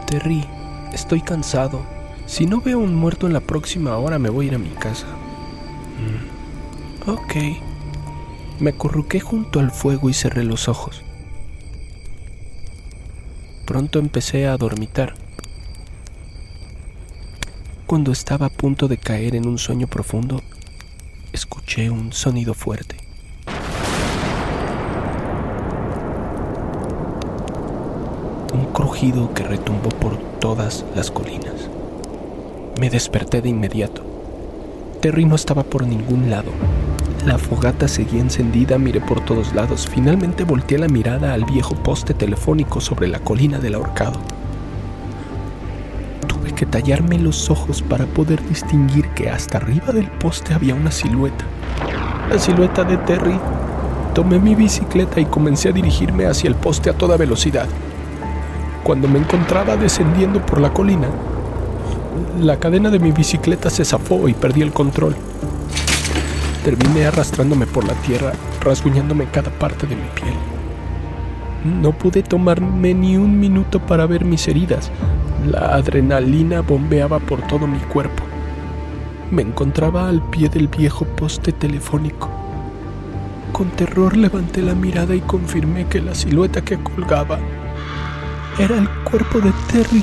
Terry, 0.06 0.44
estoy 0.96 1.20
cansado. 1.20 1.82
Si 2.26 2.46
no 2.46 2.60
veo 2.60 2.78
un 2.78 2.94
muerto 2.94 3.26
en 3.26 3.32
la 3.32 3.40
próxima 3.40 3.96
hora 3.98 4.18
me 4.18 4.30
voy 4.30 4.46
a 4.46 4.48
ir 4.48 4.54
a 4.54 4.58
mi 4.58 4.70
casa. 4.70 5.06
Mm, 6.00 7.10
ok. 7.10 7.34
Me 8.58 8.70
acurruqué 8.70 9.20
junto 9.20 9.60
al 9.60 9.70
fuego 9.70 10.08
y 10.08 10.14
cerré 10.14 10.42
los 10.42 10.68
ojos. 10.68 11.02
Pronto 13.66 13.98
empecé 13.98 14.46
a 14.46 14.56
dormitar. 14.56 15.14
Cuando 17.86 18.10
estaba 18.10 18.46
a 18.46 18.50
punto 18.50 18.88
de 18.88 18.96
caer 18.96 19.36
en 19.36 19.46
un 19.46 19.58
sueño 19.58 19.86
profundo, 19.86 20.42
escuché 21.32 21.90
un 21.90 22.12
sonido 22.12 22.54
fuerte. 22.54 23.05
Que 28.96 29.42
retumbó 29.42 29.90
por 29.90 30.16
todas 30.40 30.82
las 30.94 31.10
colinas. 31.10 31.68
Me 32.80 32.88
desperté 32.88 33.42
de 33.42 33.50
inmediato. 33.50 34.00
Terry 35.02 35.26
no 35.26 35.34
estaba 35.34 35.64
por 35.64 35.86
ningún 35.86 36.30
lado. 36.30 36.50
La 37.26 37.36
fogata 37.36 37.88
seguía 37.88 38.22
encendida, 38.22 38.78
miré 38.78 39.02
por 39.02 39.22
todos 39.22 39.52
lados. 39.52 39.86
Finalmente 39.86 40.44
volteé 40.44 40.78
la 40.78 40.88
mirada 40.88 41.34
al 41.34 41.44
viejo 41.44 41.74
poste 41.74 42.14
telefónico 42.14 42.80
sobre 42.80 43.06
la 43.06 43.18
colina 43.18 43.58
del 43.58 43.74
ahorcado. 43.74 44.18
Tuve 46.26 46.52
que 46.52 46.64
tallarme 46.64 47.18
los 47.18 47.50
ojos 47.50 47.82
para 47.82 48.06
poder 48.06 48.42
distinguir 48.48 49.10
que 49.10 49.28
hasta 49.28 49.58
arriba 49.58 49.92
del 49.92 50.08
poste 50.08 50.54
había 50.54 50.74
una 50.74 50.90
silueta. 50.90 51.44
La 52.30 52.38
silueta 52.38 52.82
de 52.82 52.96
Terry. 52.96 53.38
Tomé 54.14 54.38
mi 54.38 54.54
bicicleta 54.54 55.20
y 55.20 55.26
comencé 55.26 55.68
a 55.68 55.72
dirigirme 55.72 56.24
hacia 56.24 56.48
el 56.48 56.54
poste 56.54 56.88
a 56.88 56.94
toda 56.94 57.18
velocidad. 57.18 57.68
Cuando 58.86 59.08
me 59.08 59.18
encontraba 59.18 59.76
descendiendo 59.76 60.46
por 60.46 60.60
la 60.60 60.72
colina, 60.72 61.08
la 62.40 62.56
cadena 62.60 62.88
de 62.88 63.00
mi 63.00 63.10
bicicleta 63.10 63.68
se 63.68 63.84
zafó 63.84 64.28
y 64.28 64.32
perdí 64.32 64.62
el 64.62 64.72
control. 64.72 65.16
Terminé 66.64 67.06
arrastrándome 67.06 67.66
por 67.66 67.84
la 67.84 67.94
tierra, 67.94 68.30
rasguñándome 68.60 69.24
cada 69.24 69.50
parte 69.50 69.88
de 69.88 69.96
mi 69.96 70.06
piel. 70.14 70.34
No 71.82 71.90
pude 71.90 72.22
tomarme 72.22 72.94
ni 72.94 73.16
un 73.16 73.40
minuto 73.40 73.80
para 73.80 74.06
ver 74.06 74.24
mis 74.24 74.46
heridas. 74.46 74.92
La 75.50 75.74
adrenalina 75.74 76.60
bombeaba 76.60 77.18
por 77.18 77.42
todo 77.48 77.66
mi 77.66 77.78
cuerpo. 77.78 78.22
Me 79.32 79.42
encontraba 79.42 80.08
al 80.08 80.22
pie 80.30 80.48
del 80.48 80.68
viejo 80.68 81.04
poste 81.06 81.50
telefónico. 81.50 82.30
Con 83.50 83.68
terror 83.70 84.16
levanté 84.16 84.62
la 84.62 84.76
mirada 84.76 85.16
y 85.16 85.22
confirmé 85.22 85.88
que 85.88 86.00
la 86.00 86.14
silueta 86.14 86.60
que 86.60 86.78
colgaba 86.78 87.40
era 88.58 88.78
el 88.78 88.88
cuerpo 89.04 89.40
de 89.40 89.52
Terry. 89.70 90.02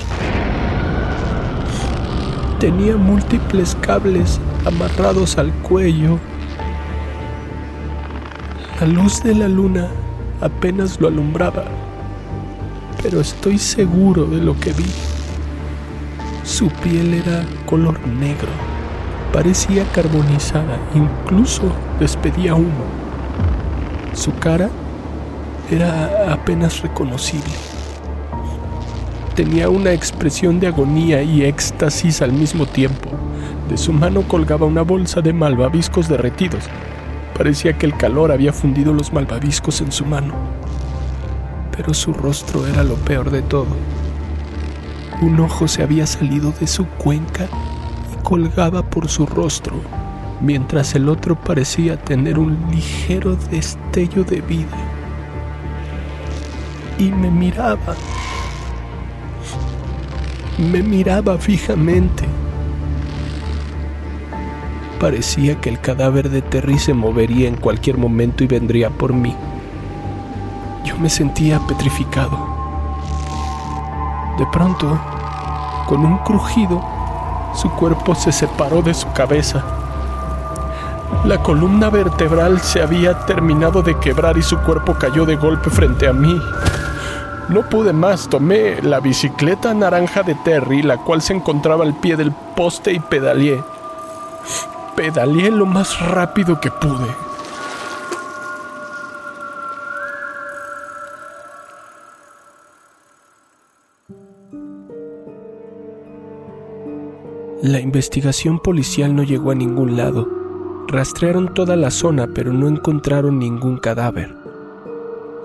Tenía 2.59 2.95
múltiples 2.95 3.75
cables 3.81 4.39
amarrados 4.65 5.37
al 5.37 5.51
cuello. 5.63 6.19
La 8.79 8.87
luz 8.87 9.23
de 9.23 9.33
la 9.33 9.47
luna 9.47 9.87
apenas 10.39 11.01
lo 11.01 11.07
alumbraba, 11.07 11.63
pero 13.01 13.21
estoy 13.21 13.57
seguro 13.57 14.25
de 14.25 14.37
lo 14.37 14.59
que 14.59 14.71
vi. 14.73 14.85
Su 16.43 16.67
piel 16.67 17.15
era 17.15 17.43
color 17.65 17.99
negro, 18.07 18.49
parecía 19.31 19.83
carbonizada, 19.93 20.77
incluso 20.93 21.71
despedía 21.99 22.53
humo. 22.53 22.85
Su 24.13 24.31
cara 24.35 24.69
era 25.71 26.31
apenas 26.31 26.81
reconocible 26.81 27.72
tenía 29.35 29.69
una 29.69 29.91
expresión 29.91 30.59
de 30.59 30.67
agonía 30.67 31.23
y 31.23 31.43
éxtasis 31.43 32.21
al 32.21 32.31
mismo 32.31 32.65
tiempo. 32.65 33.09
De 33.69 33.77
su 33.77 33.91
mano 33.91 34.21
colgaba 34.27 34.65
una 34.65 34.83
bolsa 34.83 35.21
de 35.21 35.33
malvaviscos 35.33 36.07
derretidos. 36.07 36.65
Parecía 37.35 37.73
que 37.77 37.85
el 37.85 37.97
calor 37.97 38.31
había 38.31 38.53
fundido 38.53 38.93
los 38.93 39.11
malvaviscos 39.11 39.81
en 39.81 39.91
su 39.91 40.05
mano. 40.05 40.33
Pero 41.75 41.93
su 41.93 42.13
rostro 42.13 42.67
era 42.67 42.83
lo 42.83 42.95
peor 42.95 43.31
de 43.31 43.41
todo. 43.41 43.75
Un 45.21 45.39
ojo 45.39 45.67
se 45.67 45.81
había 45.81 46.05
salido 46.05 46.53
de 46.59 46.67
su 46.67 46.85
cuenca 46.85 47.47
y 48.13 48.23
colgaba 48.23 48.83
por 48.83 49.07
su 49.07 49.25
rostro, 49.25 49.75
mientras 50.41 50.93
el 50.93 51.09
otro 51.09 51.35
parecía 51.35 51.97
tener 51.97 52.37
un 52.37 52.57
ligero 52.71 53.35
destello 53.49 54.23
de 54.23 54.41
vida. 54.41 54.77
Y 56.99 57.09
me 57.09 57.31
miraba. 57.31 57.95
Me 60.57 60.83
miraba 60.83 61.39
fijamente. 61.39 62.25
Parecía 64.99 65.59
que 65.59 65.69
el 65.69 65.79
cadáver 65.79 66.29
de 66.29 66.43
Terry 66.43 66.77
se 66.77 66.93
movería 66.93 67.47
en 67.47 67.55
cualquier 67.55 67.97
momento 67.97 68.43
y 68.43 68.47
vendría 68.47 68.91
por 68.91 69.13
mí. 69.13 69.35
Yo 70.85 70.95
me 70.97 71.09
sentía 71.09 71.59
petrificado. 71.67 72.37
De 74.37 74.45
pronto, 74.51 74.99
con 75.87 76.05
un 76.05 76.19
crujido, 76.19 76.83
su 77.55 77.71
cuerpo 77.71 78.13
se 78.13 78.31
separó 78.31 78.83
de 78.83 78.93
su 78.93 79.11
cabeza. 79.11 79.63
La 81.25 81.41
columna 81.41 81.89
vertebral 81.89 82.59
se 82.61 82.81
había 82.81 83.25
terminado 83.25 83.81
de 83.81 83.97
quebrar 83.99 84.37
y 84.37 84.43
su 84.43 84.59
cuerpo 84.59 84.93
cayó 84.93 85.25
de 85.25 85.35
golpe 85.35 85.71
frente 85.71 86.07
a 86.07 86.13
mí. 86.13 86.39
No 87.49 87.61
pude 87.69 87.93
más, 87.93 88.29
tomé 88.29 88.81
la 88.81 88.99
bicicleta 88.99 89.73
naranja 89.73 90.23
de 90.23 90.35
Terry, 90.35 90.81
la 90.81 90.97
cual 90.97 91.21
se 91.21 91.33
encontraba 91.33 91.83
al 91.83 91.93
pie 91.93 92.15
del 92.15 92.31
poste 92.55 92.93
y 92.93 92.99
pedaleé. 92.99 93.61
Pedaleé 94.95 95.51
lo 95.51 95.65
más 95.65 95.99
rápido 95.99 96.59
que 96.59 96.71
pude. 96.71 97.07
La 107.61 107.79
investigación 107.79 108.59
policial 108.59 109.15
no 109.15 109.23
llegó 109.23 109.51
a 109.51 109.55
ningún 109.55 109.95
lado. 109.95 110.27
Rastrearon 110.87 111.53
toda 111.53 111.75
la 111.75 111.91
zona, 111.91 112.27
pero 112.27 112.51
no 112.51 112.67
encontraron 112.67 113.39
ningún 113.39 113.77
cadáver. 113.77 114.42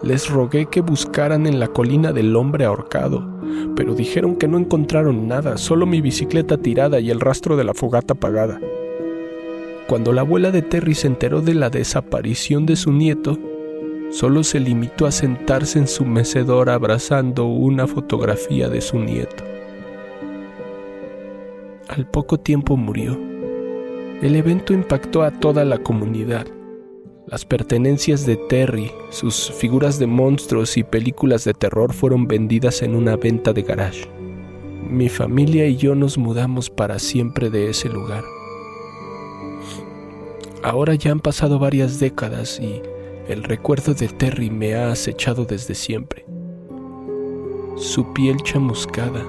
Les 0.02 0.30
rogué 0.30 0.66
que 0.66 0.80
buscaran 0.80 1.46
en 1.46 1.58
la 1.58 1.68
colina 1.68 2.12
del 2.12 2.36
hombre 2.36 2.64
ahorcado, 2.64 3.26
pero 3.74 3.94
dijeron 3.94 4.36
que 4.36 4.46
no 4.46 4.56
encontraron 4.56 5.26
nada, 5.26 5.56
solo 5.56 5.86
mi 5.86 6.00
bicicleta 6.00 6.56
tirada 6.56 7.00
y 7.00 7.10
el 7.10 7.20
rastro 7.20 7.56
de 7.56 7.64
la 7.64 7.74
fogata 7.74 8.14
apagada. 8.14 8.60
Cuando 9.88 10.12
la 10.12 10.20
abuela 10.20 10.50
de 10.50 10.62
Terry 10.62 10.94
se 10.94 11.08
enteró 11.08 11.40
de 11.40 11.54
la 11.54 11.70
desaparición 11.70 12.64
de 12.66 12.76
su 12.76 12.92
nieto, 12.92 13.38
solo 14.10 14.44
se 14.44 14.60
limitó 14.60 15.06
a 15.06 15.10
sentarse 15.10 15.78
en 15.78 15.88
su 15.88 16.04
mecedor 16.04 16.70
abrazando 16.70 17.46
una 17.46 17.86
fotografía 17.86 18.68
de 18.68 18.80
su 18.80 18.98
nieto. 18.98 19.44
Al 21.88 22.06
poco 22.06 22.38
tiempo 22.38 22.76
murió. 22.76 23.18
El 24.22 24.36
evento 24.36 24.72
impactó 24.74 25.22
a 25.22 25.30
toda 25.30 25.64
la 25.64 25.78
comunidad. 25.78 26.46
Las 27.30 27.44
pertenencias 27.44 28.24
de 28.24 28.36
Terry, 28.36 28.90
sus 29.10 29.50
figuras 29.50 29.98
de 29.98 30.06
monstruos 30.06 30.78
y 30.78 30.82
películas 30.82 31.44
de 31.44 31.52
terror 31.52 31.92
fueron 31.92 32.26
vendidas 32.26 32.80
en 32.80 32.94
una 32.94 33.16
venta 33.16 33.52
de 33.52 33.60
garage. 33.60 34.08
Mi 34.88 35.10
familia 35.10 35.66
y 35.66 35.76
yo 35.76 35.94
nos 35.94 36.16
mudamos 36.16 36.70
para 36.70 36.98
siempre 36.98 37.50
de 37.50 37.68
ese 37.68 37.90
lugar. 37.90 38.24
Ahora 40.62 40.94
ya 40.94 41.12
han 41.12 41.20
pasado 41.20 41.58
varias 41.58 42.00
décadas 42.00 42.58
y 42.60 42.80
el 43.28 43.44
recuerdo 43.44 43.92
de 43.92 44.08
Terry 44.08 44.48
me 44.48 44.74
ha 44.74 44.90
acechado 44.90 45.44
desde 45.44 45.74
siempre. 45.74 46.24
Su 47.76 48.10
piel 48.14 48.38
chamuscada, 48.38 49.22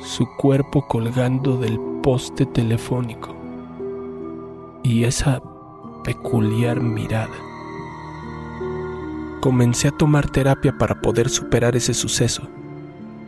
su 0.00 0.26
cuerpo 0.38 0.88
colgando 0.88 1.58
del 1.58 1.78
poste 2.02 2.46
telefónico 2.46 3.36
y 4.82 5.04
esa 5.04 5.42
peculiar 6.08 6.80
mirada. 6.80 7.36
Comencé 9.42 9.88
a 9.88 9.90
tomar 9.90 10.30
terapia 10.30 10.72
para 10.78 11.02
poder 11.02 11.28
superar 11.28 11.76
ese 11.76 11.92
suceso 11.92 12.48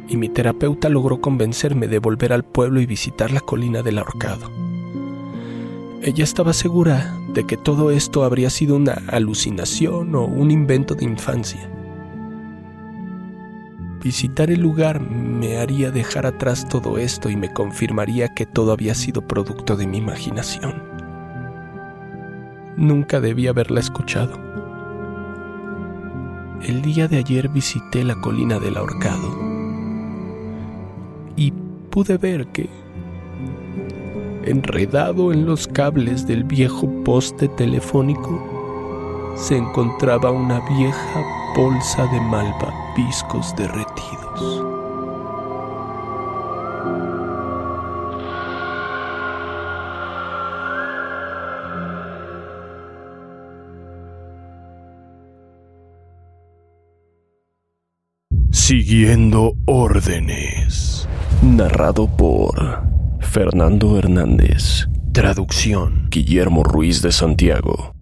y 0.09 0.17
mi 0.17 0.31
terapeuta 0.31 0.89
logró 0.89 1.21
convencerme 1.21 1.89
de 1.89 1.99
volver 1.99 2.33
al 2.33 2.43
pueblo 2.43 2.81
y 2.81 2.87
visitar 2.87 3.33
la 3.33 3.41
colina 3.41 3.83
del 3.83 3.99
ahorcado. 3.99 4.51
Ella 6.01 6.25
estaba 6.25 6.55
segura 6.55 7.15
de 7.35 7.45
que 7.45 7.59
todo 7.59 7.91
esto 7.91 8.25
habría 8.25 8.49
sido 8.49 8.77
una 8.77 8.95
alucinación 9.09 10.15
o 10.15 10.25
un 10.25 10.51
invento 10.51 10.95
de 10.95 11.05
infancia. 11.05 11.71
Visitar 14.03 14.51
el 14.51 14.63
lugar 14.63 15.03
me 15.03 15.59
haría 15.59 15.91
dejar 15.91 16.25
atrás 16.25 16.67
todo 16.67 16.97
esto 16.97 17.29
y 17.29 17.37
me 17.37 17.53
confirmaría 17.53 18.33
que 18.33 18.47
todo 18.47 18.73
había 18.73 18.95
sido 18.95 19.21
producto 19.29 19.77
de 19.77 19.87
mi 19.87 19.99
imaginación. 19.99 20.90
Nunca 22.77 23.21
debí 23.21 23.47
haberla 23.47 23.81
escuchado. 23.81 24.39
El 26.63 26.83
día 26.83 27.09
de 27.09 27.19
ayer 27.19 27.49
visité 27.49 28.05
la 28.05 28.15
colina 28.21 28.59
del 28.59 28.77
ahorcado 28.77 29.29
y 31.37 31.53
pude 31.91 32.19
ver 32.19 32.47
que, 32.49 32.69
enredado 34.45 35.33
en 35.33 35.47
los 35.47 35.67
cables 35.67 36.27
del 36.27 36.45
viejo 36.45 36.89
poste 37.03 37.49
telefónico, 37.49 38.39
se 39.37 39.57
encontraba 39.57 40.31
una 40.31 40.61
vieja 40.69 41.25
bolsa 41.57 42.07
de 42.07 42.21
malvaviscos 42.21 43.57
derretidos. 43.57 44.20
Siguiendo 58.71 59.55
órdenes. 59.67 61.09
Narrado 61.43 62.07
por 62.07 62.85
Fernando 63.19 63.99
Hernández. 63.99 64.87
Traducción. 65.13 66.07
Guillermo 66.09 66.63
Ruiz 66.63 67.03
de 67.03 67.11
Santiago. 67.11 67.97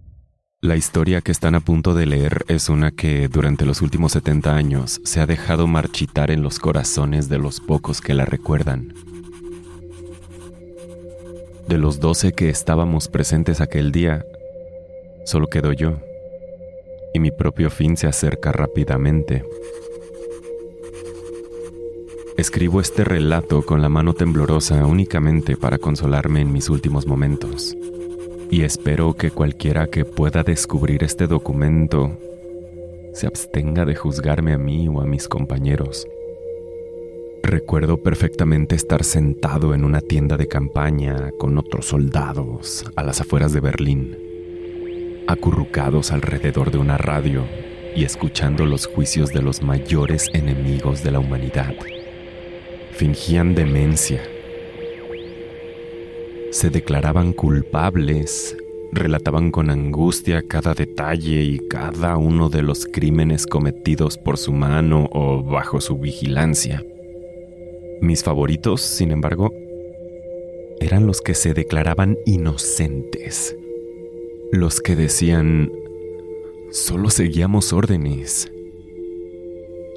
La 0.61 0.75
historia 0.75 1.21
que 1.21 1.31
están 1.31 1.55
a 1.55 1.59
punto 1.61 1.95
de 1.95 2.05
leer 2.05 2.45
es 2.49 2.69
una 2.69 2.91
que 2.91 3.27
durante 3.29 3.65
los 3.65 3.81
últimos 3.81 4.11
70 4.11 4.55
años 4.55 5.01
se 5.05 5.19
ha 5.19 5.25
dejado 5.25 5.65
marchitar 5.65 6.29
en 6.29 6.43
los 6.43 6.59
corazones 6.59 7.29
de 7.29 7.39
los 7.39 7.61
pocos 7.61 7.99
que 7.99 8.13
la 8.13 8.25
recuerdan. 8.25 8.93
De 11.67 11.79
los 11.79 11.99
12 11.99 12.33
que 12.33 12.49
estábamos 12.49 13.07
presentes 13.07 13.59
aquel 13.59 13.91
día, 13.91 14.23
solo 15.25 15.47
quedo 15.47 15.73
yo, 15.73 15.97
y 17.15 17.19
mi 17.19 17.31
propio 17.31 17.71
fin 17.71 17.97
se 17.97 18.05
acerca 18.05 18.51
rápidamente. 18.51 19.43
Escribo 22.39 22.79
este 22.79 23.03
relato 23.03 23.63
con 23.63 23.81
la 23.81 23.89
mano 23.89 24.13
temblorosa 24.13 24.85
únicamente 24.85 25.57
para 25.57 25.77
consolarme 25.77 26.39
en 26.39 26.53
mis 26.53 26.69
últimos 26.69 27.05
momentos. 27.05 27.75
Y 28.49 28.61
espero 28.61 29.13
que 29.13 29.29
cualquiera 29.29 29.87
que 29.87 30.05
pueda 30.05 30.41
descubrir 30.43 31.03
este 31.03 31.27
documento 31.27 32.17
se 33.13 33.27
abstenga 33.27 33.83
de 33.83 33.93
juzgarme 33.93 34.53
a 34.53 34.57
mí 34.57 34.87
o 34.87 35.01
a 35.01 35.05
mis 35.05 35.27
compañeros. 35.27 36.07
Recuerdo 37.43 38.01
perfectamente 38.01 38.73
estar 38.73 39.03
sentado 39.03 39.73
en 39.73 39.83
una 39.83 39.99
tienda 39.99 40.37
de 40.37 40.47
campaña 40.47 41.31
con 41.39 41.57
otros 41.57 41.87
soldados 41.87 42.89
a 42.95 43.03
las 43.03 43.19
afueras 43.19 43.51
de 43.51 43.59
Berlín, 43.59 44.17
acurrucados 45.27 46.13
alrededor 46.13 46.71
de 46.71 46.77
una 46.77 46.97
radio 46.97 47.43
y 47.97 48.05
escuchando 48.05 48.65
los 48.65 48.87
juicios 48.87 49.33
de 49.33 49.41
los 49.41 49.61
mayores 49.61 50.29
enemigos 50.31 51.03
de 51.03 51.11
la 51.11 51.19
humanidad 51.19 51.75
fingían 52.99 53.55
demencia. 53.55 54.21
Se 56.51 56.69
declaraban 56.69 57.31
culpables, 57.31 58.57
relataban 58.91 59.51
con 59.51 59.69
angustia 59.69 60.43
cada 60.45 60.73
detalle 60.73 61.43
y 61.43 61.59
cada 61.59 62.17
uno 62.17 62.49
de 62.49 62.61
los 62.61 62.85
crímenes 62.85 63.47
cometidos 63.47 64.17
por 64.17 64.37
su 64.37 64.51
mano 64.51 65.07
o 65.13 65.41
bajo 65.41 65.79
su 65.79 65.97
vigilancia. 65.97 66.83
Mis 68.01 68.21
favoritos, 68.21 68.81
sin 68.81 69.11
embargo, 69.11 69.53
eran 70.81 71.07
los 71.07 71.21
que 71.21 71.35
se 71.35 71.53
declaraban 71.53 72.17
inocentes, 72.25 73.55
los 74.51 74.81
que 74.81 74.97
decían, 74.97 75.71
solo 76.69 77.09
seguíamos 77.09 77.71
órdenes, 77.71 78.51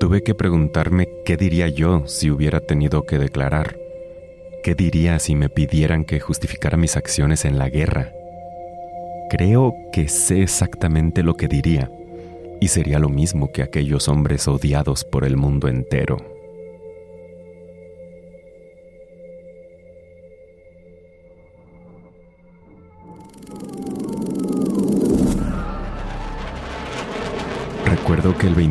Tuve 0.02 0.24
que 0.24 0.34
preguntarme 0.34 1.08
qué 1.24 1.36
diría 1.36 1.68
yo 1.68 2.08
si 2.08 2.28
hubiera 2.28 2.58
tenido 2.58 3.04
que 3.04 3.20
declarar. 3.20 3.78
¿Qué 4.64 4.74
diría 4.74 5.20
si 5.20 5.36
me 5.36 5.48
pidieran 5.48 6.04
que 6.04 6.18
justificara 6.18 6.76
mis 6.76 6.96
acciones 6.96 7.44
en 7.44 7.56
la 7.56 7.68
guerra? 7.68 8.12
Creo 9.30 9.72
que 9.92 10.08
sé 10.08 10.42
exactamente 10.42 11.22
lo 11.22 11.34
que 11.34 11.46
diría, 11.46 11.88
y 12.60 12.66
sería 12.66 12.98
lo 12.98 13.10
mismo 13.10 13.52
que 13.52 13.62
aquellos 13.62 14.08
hombres 14.08 14.48
odiados 14.48 15.04
por 15.04 15.24
el 15.24 15.36
mundo 15.36 15.68
entero. 15.68 16.16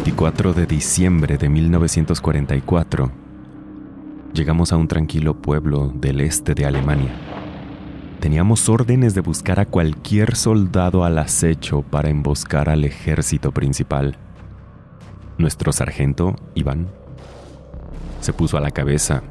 24 0.04 0.56
de 0.56 0.66
diciembre 0.66 1.38
de 1.38 1.48
1944 1.48 3.12
llegamos 4.34 4.74
a 4.74 4.78
un 4.78 4.88
tranquilo 4.88 5.36
pueblo 5.36 5.94
del 5.94 6.22
este 6.22 6.56
de 6.56 6.66
Alemania. 6.66 7.12
Teníamos 8.20 8.68
órdenes 8.68 9.14
de 9.14 9.22
buscar 9.22 9.60
a 9.60 9.68
cualquier 9.68 10.36
soldado 10.36 11.04
al 11.04 11.20
acecho 11.20 11.84
para 11.84 12.10
emboscar 12.10 12.68
al 12.68 12.84
ejército 12.84 13.52
principal. 13.52 14.18
Nuestro 15.38 15.72
sargento, 15.72 16.36
Iván, 16.56 16.88
se 18.22 18.34
puso 18.34 18.58
a 18.58 18.62
la 18.62 18.72
cabeza 18.72 19.22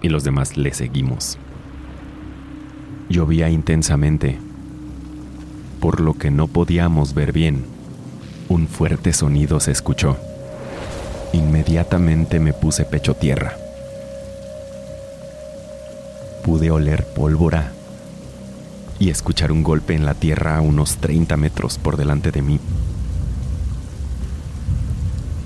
y 0.00 0.10
los 0.10 0.22
demás 0.22 0.56
le 0.56 0.72
seguimos. 0.74 1.38
Llovía 3.08 3.50
intensamente, 3.50 4.38
por 5.80 6.00
lo 6.00 6.14
que 6.14 6.30
no 6.30 6.46
podíamos 6.46 7.14
ver 7.14 7.32
bien. 7.32 7.71
Un 8.52 8.68
fuerte 8.68 9.14
sonido 9.14 9.60
se 9.60 9.72
escuchó. 9.72 10.18
Inmediatamente 11.32 12.38
me 12.38 12.52
puse 12.52 12.84
pecho 12.84 13.14
tierra 13.14 13.56
pude 16.42 16.70
oler 16.70 17.06
pólvora 17.14 17.72
y 18.98 19.10
escuchar 19.10 19.52
un 19.52 19.62
golpe 19.62 19.94
en 19.94 20.04
la 20.04 20.14
tierra 20.14 20.58
a 20.58 20.60
unos 20.60 20.96
30 20.96 21.36
metros 21.36 21.78
por 21.78 21.96
delante 21.96 22.30
de 22.30 22.42
mí. 22.42 22.60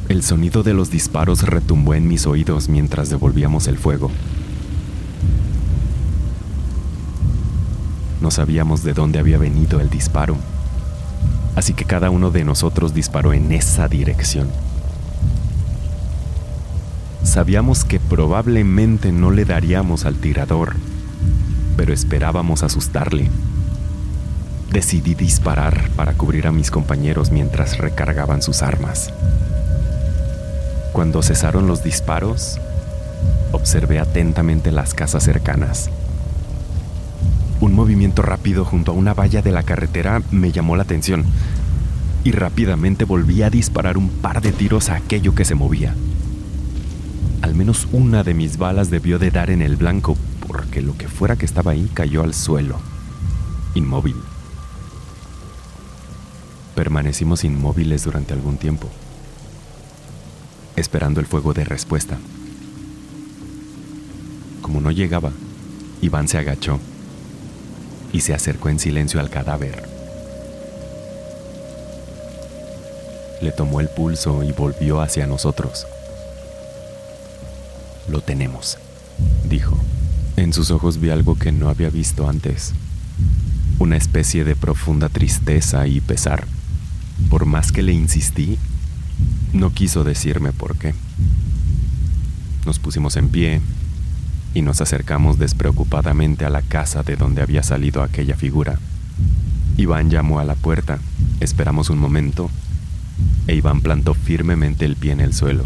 El 0.09 0.23
sonido 0.23 0.63
de 0.63 0.75
los 0.75 0.91
disparos 0.91 1.43
retumbó 1.43 1.95
en 1.95 2.09
mis 2.09 2.27
oídos 2.27 2.69
mientras 2.69 3.11
devolvíamos 3.11 3.67
el 3.67 3.79
fuego. 3.79 4.11
No 8.21 8.31
sabíamos 8.31 8.83
de 8.83 8.95
dónde 8.95 9.19
había 9.19 9.39
venido 9.39 9.81
el 9.81 9.91
disparo, 9.91 10.37
así 11.57 11.75
que 11.75 11.85
cada 11.85 12.11
uno 12.11 12.31
de 12.31 12.45
nosotros 12.45 12.95
disparó 12.95 13.33
en 13.33 13.51
esa 13.51 13.89
dirección. 13.89 14.49
Sabíamos 17.25 17.85
que 17.85 17.99
probablemente 17.99 19.11
no 19.11 19.31
le 19.31 19.45
daríamos 19.45 20.05
al 20.05 20.15
tirador, 20.17 20.77
pero 21.77 21.93
esperábamos 21.93 22.63
asustarle. 22.63 23.29
Decidí 24.71 25.15
disparar 25.15 25.91
para 25.97 26.13
cubrir 26.13 26.47
a 26.47 26.53
mis 26.53 26.71
compañeros 26.71 27.31
mientras 27.31 27.79
recargaban 27.79 28.43
sus 28.43 28.63
armas. 28.63 29.13
Cuando 30.93 31.23
cesaron 31.23 31.67
los 31.67 31.83
disparos, 31.83 32.59
observé 33.53 33.99
atentamente 33.99 34.73
las 34.73 34.95
casas 34.95 35.25
cercanas. 35.25 35.91
Un 37.67 37.75
movimiento 37.75 38.23
rápido 38.23 38.65
junto 38.65 38.93
a 38.93 38.95
una 38.95 39.13
valla 39.13 39.43
de 39.43 39.51
la 39.51 39.65
carretera 39.65 40.23
me 40.31 40.53
llamó 40.53 40.77
la 40.77 40.85
atención 40.85 41.25
y 42.23 42.31
rápidamente 42.31 43.05
volví 43.05 43.43
a 43.43 43.51
disparar 43.51 43.99
un 43.99 44.09
par 44.09 44.41
de 44.41 44.53
tiros 44.53 44.89
a 44.89 44.95
aquello 44.95 45.35
que 45.35 45.45
se 45.45 45.57
movía. 45.57 45.93
Al 47.43 47.57
menos 47.57 47.89
una 47.91 48.23
de 48.23 48.35
mis 48.35 48.57
balas 48.57 48.89
debió 48.89 49.19
de 49.19 49.33
dar 49.33 49.51
en 49.51 49.63
el 49.63 49.75
blanco, 49.75 50.17
porque 50.47 50.81
lo 50.81 50.97
que 50.97 51.09
fuera 51.09 51.35
que 51.35 51.45
estaba 51.45 51.73
ahí 51.73 51.91
cayó 51.93 52.23
al 52.23 52.35
suelo, 52.35 52.79
inmóvil. 53.75 54.15
Permanecimos 56.77 57.43
inmóviles 57.43 58.05
durante 58.05 58.33
algún 58.33 58.59
tiempo, 58.59 58.89
esperando 60.77 61.19
el 61.19 61.27
fuego 61.27 61.53
de 61.53 61.65
respuesta. 61.65 62.17
Como 64.63 64.81
no 64.81 64.93
llegaba, 64.93 65.33
Iván 66.01 66.29
se 66.29 66.39
agachó 66.39 66.79
y 68.17 68.21
se 68.23 68.33
acercó 68.33 68.71
en 68.71 68.79
silencio 68.79 69.21
al 69.21 69.29
cadáver. 69.29 69.83
Le 73.43 73.53
tomó 73.53 73.81
el 73.81 73.89
pulso 73.89 74.43
y 74.43 74.53
volvió 74.53 75.03
hacia 75.03 75.27
nosotros. 75.27 75.87
Lo 78.09 78.23
tenemos, 78.23 78.79
dijo. 79.47 79.79
En 80.39 80.55
sus 80.55 80.71
ojos 80.71 80.99
vi 80.99 81.11
algo 81.11 81.37
que 81.37 81.53
no 81.53 81.69
había 81.69 81.91
visto 81.91 82.27
antes. 82.27 82.73
Una 83.79 83.99
especie 83.99 84.45
de 84.45 84.57
profunda 84.57 85.11
tristeza 85.11 85.87
y 85.87 86.01
pesar. 86.01 86.47
Por 87.29 87.45
más 87.45 87.71
que 87.71 87.83
le 87.83 87.93
insistí, 87.93 88.57
no 89.53 89.75
quiso 89.75 90.05
decirme 90.05 90.53
por 90.53 90.79
qué. 90.79 90.95
Nos 92.65 92.79
pusimos 92.79 93.17
en 93.17 93.29
pie 93.29 93.61
y 94.57 94.63
nos 94.63 94.81
acercamos 94.81 95.39
despreocupadamente 95.39 96.47
a 96.47 96.51
la 96.51 96.63
casa 96.63 97.03
de 97.03 97.17
donde 97.17 97.43
había 97.43 97.63
salido 97.63 98.03
aquella 98.03 98.37
figura. 98.37 98.79
Iván 99.77 100.09
llamó 100.09 100.41
a 100.41 100.45
la 100.45 100.55
puerta, 100.55 100.99
esperamos 101.41 101.91
un 101.91 101.99
momento 101.99 102.51
e 103.49 103.55
Iván 103.55 103.83
plantó 103.83 104.15
firmemente 104.15 104.87
el 104.87 104.97
pie 104.97 105.13
en 105.13 105.21
el 105.21 105.35
suelo 105.35 105.65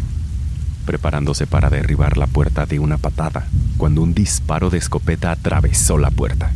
preparándose 0.87 1.47
para 1.47 1.71
derribar 1.71 2.17
la 2.17 2.27
puerta 2.27 2.67
de 2.67 2.81
una 2.81 2.99
patada, 2.99 3.47
cuando 3.77 4.03
un 4.03 4.13
disparo 4.13 4.71
de 4.71 4.79
escopeta 4.79 5.31
atravesó 5.31 5.99
la 5.99 6.11
puerta. 6.11 6.51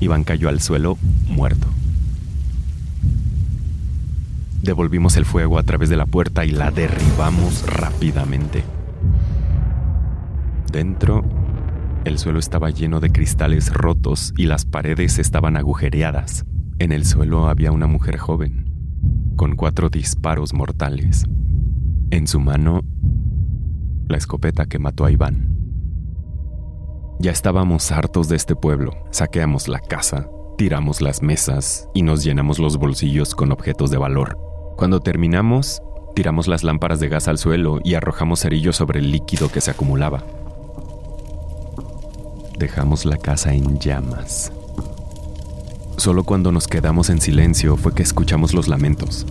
Iván 0.00 0.24
cayó 0.24 0.48
al 0.48 0.62
suelo 0.62 0.96
muerto. 1.28 1.66
Devolvimos 4.62 5.18
el 5.18 5.26
fuego 5.26 5.58
a 5.58 5.64
través 5.64 5.90
de 5.90 5.98
la 5.98 6.06
puerta 6.06 6.46
y 6.46 6.52
la 6.52 6.70
derribamos 6.70 7.66
rápidamente. 7.66 8.64
Dentro, 10.70 11.24
el 12.04 12.18
suelo 12.18 12.38
estaba 12.38 12.70
lleno 12.70 13.00
de 13.00 13.10
cristales 13.10 13.72
rotos 13.72 14.32
y 14.36 14.46
las 14.46 14.64
paredes 14.64 15.18
estaban 15.18 15.56
agujereadas. 15.56 16.44
En 16.78 16.92
el 16.92 17.04
suelo 17.04 17.48
había 17.48 17.72
una 17.72 17.88
mujer 17.88 18.18
joven, 18.18 18.70
con 19.34 19.56
cuatro 19.56 19.90
disparos 19.90 20.54
mortales. 20.54 21.24
En 22.12 22.28
su 22.28 22.38
mano, 22.38 22.82
la 24.06 24.16
escopeta 24.16 24.66
que 24.66 24.78
mató 24.78 25.04
a 25.04 25.10
Iván. 25.10 25.56
Ya 27.18 27.32
estábamos 27.32 27.90
hartos 27.90 28.28
de 28.28 28.36
este 28.36 28.54
pueblo. 28.54 28.92
Saqueamos 29.10 29.66
la 29.66 29.80
casa, 29.80 30.30
tiramos 30.56 31.00
las 31.00 31.20
mesas 31.20 31.88
y 31.94 32.02
nos 32.02 32.22
llenamos 32.22 32.60
los 32.60 32.76
bolsillos 32.76 33.34
con 33.34 33.50
objetos 33.50 33.90
de 33.90 33.98
valor. 33.98 34.38
Cuando 34.76 35.00
terminamos, 35.00 35.82
tiramos 36.14 36.46
las 36.46 36.62
lámparas 36.62 37.00
de 37.00 37.08
gas 37.08 37.26
al 37.26 37.38
suelo 37.38 37.80
y 37.82 37.94
arrojamos 37.94 38.40
cerillos 38.42 38.76
sobre 38.76 39.00
el 39.00 39.10
líquido 39.10 39.50
que 39.50 39.60
se 39.60 39.72
acumulaba. 39.72 40.24
Dejamos 42.60 43.06
la 43.06 43.16
casa 43.16 43.54
en 43.54 43.78
llamas. 43.78 44.52
Solo 45.96 46.24
cuando 46.24 46.52
nos 46.52 46.68
quedamos 46.68 47.08
en 47.08 47.18
silencio 47.18 47.78
fue 47.78 47.94
que 47.94 48.02
escuchamos 48.02 48.52
los 48.52 48.68
lamentos. 48.68 49.24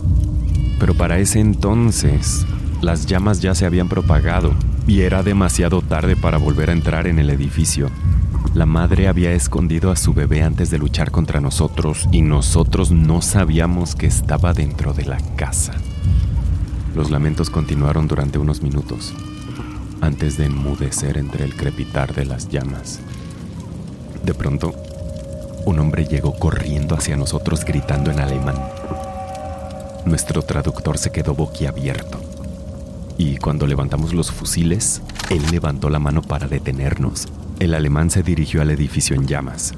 Pero 0.80 0.96
para 0.96 1.20
ese 1.20 1.40
entonces 1.40 2.48
las 2.82 3.06
llamas 3.06 3.40
ya 3.40 3.54
se 3.54 3.68
habían 3.68 3.88
propagado 3.88 4.52
y 4.88 5.02
era 5.02 5.22
demasiado 5.22 5.84
tarde 5.84 6.16
para 6.16 6.40
volver 6.40 6.72
a 6.72 6.74
entrar 6.74 7.06
en 7.06 7.20
el 7.20 7.30
edificio. 7.30 7.92
La 8.56 8.66
madre 8.66 9.08
había 9.08 9.32
escondido 9.34 9.92
a 9.92 9.96
su 9.96 10.16
bebé 10.16 10.42
antes 10.42 10.72
de 10.72 10.80
luchar 10.80 11.12
contra 11.12 11.40
nosotros 11.40 12.10
y 12.12 12.24
nosotros 12.24 12.90
no 12.90 13.22
sabíamos 13.22 13.94
que 13.94 14.08
estaba 14.08 14.54
dentro 14.54 14.96
de 14.96 15.06
la 15.06 15.20
casa. 15.36 15.74
Los 16.96 17.12
lamentos 17.12 17.52
continuaron 17.52 18.08
durante 18.08 18.40
unos 18.40 18.64
minutos, 18.64 19.14
antes 20.02 20.36
de 20.36 20.46
enmudecer 20.46 21.20
entre 21.20 21.46
el 21.46 21.56
crepitar 21.56 22.16
de 22.16 22.26
las 22.26 22.50
llamas. 22.50 23.02
De 24.24 24.34
pronto, 24.34 24.74
un 25.66 25.80
hombre 25.80 26.06
llegó 26.06 26.34
corriendo 26.34 26.96
hacia 26.96 27.18
nosotros 27.18 27.66
gritando 27.66 28.12
en 28.12 28.20
alemán. 28.20 28.56
Nuestro 30.06 30.42
traductor 30.42 30.98
se 30.98 31.12
quedó 31.12 31.36
boquiabierto 31.36 32.20
y 33.20 33.36
cuando 33.36 33.68
levantamos 33.68 34.14
los 34.14 34.32
fusiles, 34.32 35.02
él 35.30 35.44
levantó 35.52 35.90
la 35.90 36.00
mano 36.00 36.22
para 36.22 36.48
detenernos. 36.48 37.28
El 37.60 37.74
alemán 37.74 38.10
se 38.10 38.24
dirigió 38.24 38.62
al 38.62 38.72
edificio 38.72 39.14
en 39.14 39.28
llamas. 39.28 39.74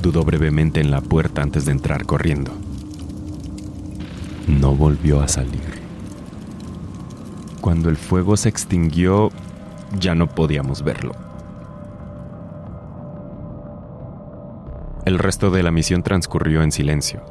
Dudó 0.00 0.22
brevemente 0.22 0.80
en 0.80 0.92
la 0.92 1.00
puerta 1.00 1.42
antes 1.42 1.64
de 1.64 1.72
entrar 1.72 2.06
corriendo. 2.06 2.52
No 4.46 4.76
volvió 4.76 5.20
a 5.20 5.26
salir. 5.26 5.82
Cuando 7.60 7.90
el 7.90 7.96
fuego 7.96 8.36
se 8.36 8.48
extinguió, 8.48 9.30
ya 9.98 10.14
no 10.14 10.28
podíamos 10.28 10.84
verlo. 10.84 11.27
El 15.08 15.18
resto 15.18 15.50
de 15.50 15.62
la 15.62 15.70
misión 15.70 16.02
transcurrió 16.02 16.62
en 16.62 16.70
silencio. 16.70 17.24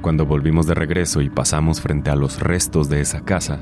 Cuando 0.00 0.26
volvimos 0.26 0.68
de 0.68 0.74
regreso 0.74 1.20
y 1.22 1.28
pasamos 1.28 1.80
frente 1.80 2.08
a 2.08 2.14
los 2.14 2.38
restos 2.38 2.88
de 2.88 3.00
esa 3.00 3.22
casa, 3.24 3.58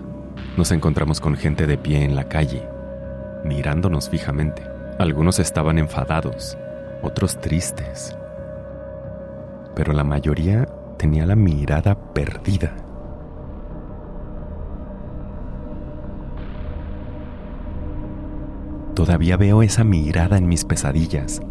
nos 0.58 0.70
encontramos 0.70 1.18
con 1.18 1.34
gente 1.34 1.66
de 1.66 1.78
pie 1.78 2.04
en 2.04 2.14
la 2.14 2.28
calle, 2.28 2.68
mirándonos 3.42 4.10
fijamente. 4.10 4.62
Algunos 4.98 5.38
estaban 5.38 5.78
enfadados, 5.78 6.58
otros 7.02 7.40
tristes, 7.40 8.14
pero 9.74 9.94
la 9.94 10.04
mayoría 10.04 10.66
tenía 10.98 11.24
la 11.24 11.36
mirada 11.36 12.12
perdida. 12.12 12.74
Todavía 19.02 19.36
veo 19.36 19.64
esa 19.64 19.82
mirada 19.82 20.38
en 20.38 20.46
mis 20.46 20.64
pesadillas. 20.64 21.42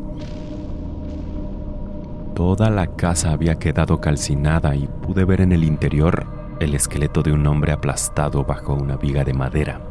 Toda 2.33 2.69
la 2.69 2.87
casa 2.87 3.33
había 3.33 3.55
quedado 3.55 3.99
calcinada 3.99 4.73
y 4.73 4.87
pude 4.87 5.25
ver 5.25 5.41
en 5.41 5.51
el 5.51 5.65
interior 5.65 6.27
el 6.61 6.75
esqueleto 6.75 7.21
de 7.23 7.33
un 7.33 7.45
hombre 7.45 7.73
aplastado 7.73 8.45
bajo 8.45 8.73
una 8.73 8.95
viga 8.95 9.25
de 9.25 9.33
madera 9.33 9.81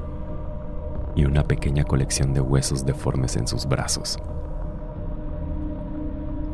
y 1.15 1.27
una 1.27 1.45
pequeña 1.45 1.85
colección 1.85 2.33
de 2.33 2.41
huesos 2.41 2.87
deformes 2.87 3.37
en 3.37 3.47
sus 3.47 3.67
brazos. 3.67 4.19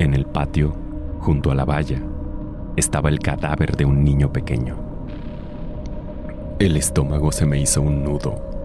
En 0.00 0.12
el 0.12 0.26
patio, 0.26 0.74
junto 1.20 1.52
a 1.52 1.54
la 1.54 1.64
valla, 1.64 2.02
estaba 2.74 3.10
el 3.10 3.20
cadáver 3.20 3.76
de 3.76 3.84
un 3.84 4.02
niño 4.02 4.32
pequeño. 4.32 4.74
El 6.58 6.76
estómago 6.76 7.30
se 7.30 7.46
me 7.46 7.60
hizo 7.60 7.80
un 7.80 8.02
nudo. 8.02 8.55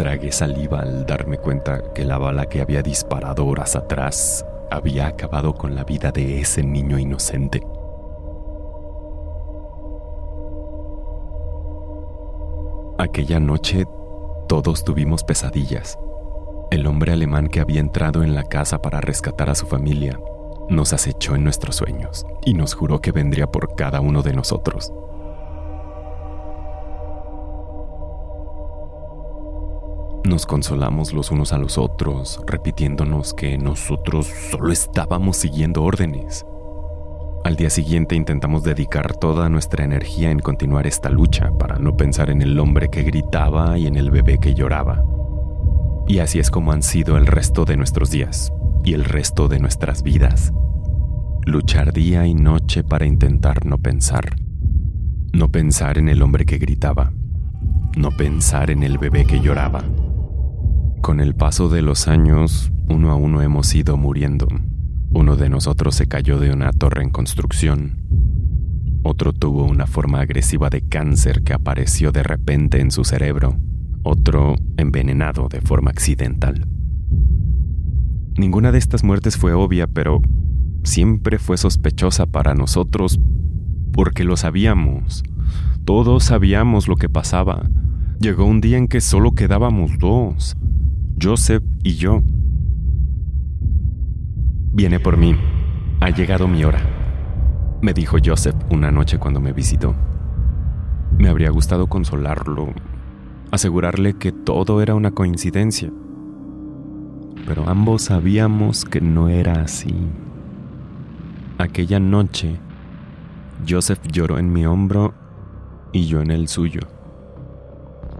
Tragué 0.00 0.32
saliva 0.32 0.80
al 0.80 1.04
darme 1.04 1.36
cuenta 1.36 1.92
que 1.94 2.06
la 2.06 2.16
bala 2.16 2.46
que 2.46 2.62
había 2.62 2.80
disparado 2.80 3.44
horas 3.44 3.76
atrás 3.76 4.46
había 4.70 5.06
acabado 5.06 5.52
con 5.52 5.74
la 5.74 5.84
vida 5.84 6.10
de 6.10 6.40
ese 6.40 6.62
niño 6.62 6.98
inocente. 6.98 7.60
Aquella 12.96 13.40
noche 13.40 13.84
todos 14.48 14.84
tuvimos 14.84 15.22
pesadillas. 15.22 15.98
El 16.70 16.86
hombre 16.86 17.12
alemán 17.12 17.48
que 17.48 17.60
había 17.60 17.80
entrado 17.80 18.22
en 18.22 18.34
la 18.34 18.44
casa 18.44 18.80
para 18.80 19.02
rescatar 19.02 19.50
a 19.50 19.54
su 19.54 19.66
familia 19.66 20.18
nos 20.70 20.94
acechó 20.94 21.34
en 21.34 21.44
nuestros 21.44 21.76
sueños 21.76 22.24
y 22.46 22.54
nos 22.54 22.72
juró 22.72 23.02
que 23.02 23.12
vendría 23.12 23.48
por 23.48 23.74
cada 23.74 24.00
uno 24.00 24.22
de 24.22 24.32
nosotros. 24.32 24.94
Nos 30.30 30.46
consolamos 30.46 31.12
los 31.12 31.32
unos 31.32 31.52
a 31.52 31.58
los 31.58 31.76
otros, 31.76 32.40
repitiéndonos 32.46 33.34
que 33.34 33.58
nosotros 33.58 34.30
solo 34.52 34.70
estábamos 34.70 35.36
siguiendo 35.36 35.82
órdenes. 35.82 36.46
Al 37.42 37.56
día 37.56 37.68
siguiente 37.68 38.14
intentamos 38.14 38.62
dedicar 38.62 39.16
toda 39.16 39.48
nuestra 39.48 39.84
energía 39.84 40.30
en 40.30 40.38
continuar 40.38 40.86
esta 40.86 41.10
lucha 41.10 41.50
para 41.58 41.80
no 41.80 41.96
pensar 41.96 42.30
en 42.30 42.42
el 42.42 42.60
hombre 42.60 42.90
que 42.90 43.02
gritaba 43.02 43.76
y 43.76 43.88
en 43.88 43.96
el 43.96 44.12
bebé 44.12 44.38
que 44.38 44.54
lloraba. 44.54 45.04
Y 46.06 46.20
así 46.20 46.38
es 46.38 46.52
como 46.52 46.70
han 46.70 46.84
sido 46.84 47.16
el 47.16 47.26
resto 47.26 47.64
de 47.64 47.76
nuestros 47.76 48.12
días 48.12 48.52
y 48.84 48.94
el 48.94 49.06
resto 49.06 49.48
de 49.48 49.58
nuestras 49.58 50.04
vidas. 50.04 50.52
Luchar 51.44 51.92
día 51.92 52.24
y 52.28 52.34
noche 52.34 52.84
para 52.84 53.04
intentar 53.04 53.66
no 53.66 53.78
pensar. 53.78 54.36
No 55.32 55.48
pensar 55.48 55.98
en 55.98 56.08
el 56.08 56.22
hombre 56.22 56.46
que 56.46 56.58
gritaba. 56.58 57.12
No 57.96 58.12
pensar 58.12 58.70
en 58.70 58.84
el 58.84 58.96
bebé 58.96 59.24
que 59.24 59.40
lloraba. 59.40 59.82
Con 61.00 61.20
el 61.20 61.34
paso 61.34 61.68
de 61.68 61.82
los 61.82 62.08
años, 62.08 62.72
uno 62.88 63.10
a 63.10 63.14
uno 63.14 63.42
hemos 63.42 63.74
ido 63.74 63.96
muriendo 63.96 64.48
uno 65.12 65.36
de 65.36 65.48
nosotros 65.48 65.96
se 65.96 66.06
cayó 66.06 66.38
de 66.38 66.52
una 66.52 66.70
torre 66.72 67.02
en 67.02 67.10
construcción. 67.10 67.98
Otro 69.02 69.32
tuvo 69.32 69.64
una 69.64 69.88
forma 69.88 70.20
agresiva 70.20 70.70
de 70.70 70.82
cáncer 70.82 71.42
que 71.42 71.52
apareció 71.52 72.12
de 72.12 72.22
repente 72.22 72.80
en 72.80 72.92
su 72.92 73.02
cerebro. 73.02 73.56
Otro 74.04 74.54
envenenado 74.76 75.48
de 75.48 75.60
forma 75.62 75.90
accidental. 75.90 76.68
Ninguna 78.36 78.70
de 78.70 78.78
estas 78.78 79.02
muertes 79.02 79.36
fue 79.36 79.52
obvia, 79.52 79.88
pero 79.88 80.22
siempre 80.84 81.40
fue 81.40 81.58
sospechosa 81.58 82.26
para 82.26 82.54
nosotros 82.54 83.18
porque 83.92 84.22
lo 84.22 84.36
sabíamos. 84.36 85.24
Todos 85.84 86.22
sabíamos 86.22 86.86
lo 86.86 86.94
que 86.94 87.08
pasaba. 87.08 87.68
Llegó 88.20 88.44
un 88.44 88.60
día 88.60 88.78
en 88.78 88.86
que 88.86 89.00
solo 89.00 89.32
quedábamos 89.32 89.98
dos, 89.98 90.56
Joseph 91.22 91.62
y 91.82 91.96
yo. 91.96 92.22
Viene 94.72 95.00
por 95.00 95.18
mí. 95.18 95.36
Ha 96.00 96.08
llegado 96.08 96.48
mi 96.48 96.64
hora, 96.64 96.80
me 97.82 97.92
dijo 97.92 98.16
Joseph 98.24 98.56
una 98.70 98.90
noche 98.90 99.18
cuando 99.18 99.38
me 99.38 99.52
visitó. 99.52 99.94
Me 101.18 101.28
habría 101.28 101.50
gustado 101.50 101.88
consolarlo, 101.88 102.72
asegurarle 103.50 104.14
que 104.14 104.32
todo 104.32 104.80
era 104.80 104.94
una 104.94 105.10
coincidencia. 105.10 105.90
Pero 107.46 107.68
ambos 107.68 108.02
sabíamos 108.04 108.86
que 108.86 109.02
no 109.02 109.28
era 109.28 109.60
así. 109.60 109.94
Aquella 111.58 112.00
noche, 112.00 112.56
Joseph 113.68 114.00
lloró 114.10 114.38
en 114.38 114.54
mi 114.54 114.64
hombro 114.64 115.12
y 115.92 116.06
yo 116.06 116.22
en 116.22 116.30
el 116.30 116.48
suyo. 116.48 116.80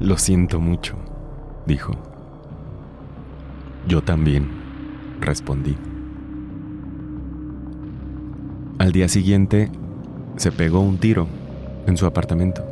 Lo 0.00 0.18
siento 0.18 0.60
mucho, 0.60 0.96
dijo. 1.66 2.10
Yo 3.86 4.02
también, 4.02 4.48
respondí. 5.20 5.76
Al 8.78 8.92
día 8.92 9.08
siguiente, 9.08 9.70
se 10.36 10.52
pegó 10.52 10.80
un 10.80 10.98
tiro 10.98 11.26
en 11.86 11.96
su 11.96 12.06
apartamento. 12.06 12.64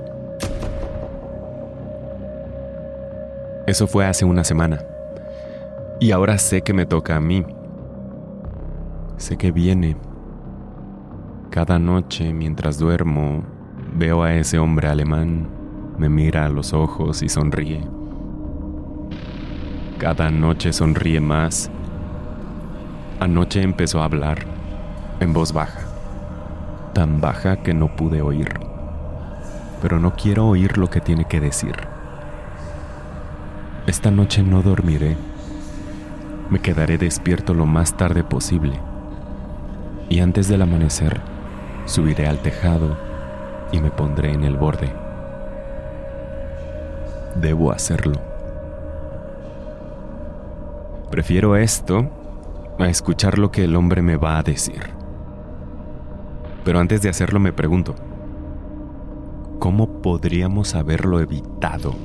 Eso 3.66 3.86
fue 3.86 4.06
hace 4.06 4.24
una 4.24 4.44
semana. 4.44 4.80
Y 6.00 6.12
ahora 6.12 6.38
sé 6.38 6.62
que 6.62 6.72
me 6.72 6.86
toca 6.86 7.16
a 7.16 7.20
mí. 7.20 7.44
Sé 9.18 9.36
que 9.36 9.50
viene. 9.52 9.96
Cada 11.50 11.78
noche 11.78 12.32
mientras 12.32 12.78
duermo, 12.78 13.44
veo 13.94 14.22
a 14.22 14.34
ese 14.34 14.58
hombre 14.58 14.88
alemán, 14.88 15.48
me 15.98 16.08
mira 16.08 16.46
a 16.46 16.48
los 16.48 16.72
ojos 16.72 17.22
y 17.22 17.28
sonríe. 17.28 17.97
Cada 19.98 20.30
noche 20.30 20.72
sonríe 20.72 21.20
más. 21.20 21.70
Anoche 23.20 23.62
empezó 23.62 24.00
a 24.00 24.04
hablar 24.04 24.38
en 25.20 25.32
voz 25.32 25.52
baja 25.52 25.88
tan 26.98 27.20
baja 27.20 27.58
que 27.58 27.74
no 27.74 27.94
pude 27.94 28.22
oír. 28.22 28.48
Pero 29.80 30.00
no 30.00 30.16
quiero 30.16 30.48
oír 30.48 30.78
lo 30.78 30.90
que 30.90 31.00
tiene 31.00 31.26
que 31.26 31.38
decir. 31.38 31.76
Esta 33.86 34.10
noche 34.10 34.42
no 34.42 34.62
dormiré. 34.62 35.16
Me 36.50 36.58
quedaré 36.58 36.98
despierto 36.98 37.54
lo 37.54 37.66
más 37.66 37.96
tarde 37.96 38.24
posible. 38.24 38.80
Y 40.08 40.18
antes 40.18 40.48
del 40.48 40.62
amanecer, 40.62 41.20
subiré 41.84 42.26
al 42.26 42.40
tejado 42.40 42.96
y 43.70 43.80
me 43.80 43.92
pondré 43.92 44.32
en 44.32 44.42
el 44.42 44.56
borde. 44.56 44.92
Debo 47.36 47.70
hacerlo. 47.70 48.27
Prefiero 51.18 51.56
esto 51.56 52.08
a 52.78 52.88
escuchar 52.88 53.38
lo 53.38 53.50
que 53.50 53.64
el 53.64 53.74
hombre 53.74 54.02
me 54.02 54.16
va 54.16 54.38
a 54.38 54.44
decir. 54.44 54.78
Pero 56.64 56.78
antes 56.78 57.02
de 57.02 57.08
hacerlo 57.08 57.40
me 57.40 57.52
pregunto, 57.52 57.96
¿cómo 59.58 60.00
podríamos 60.00 60.76
haberlo 60.76 61.18
evitado? 61.18 61.96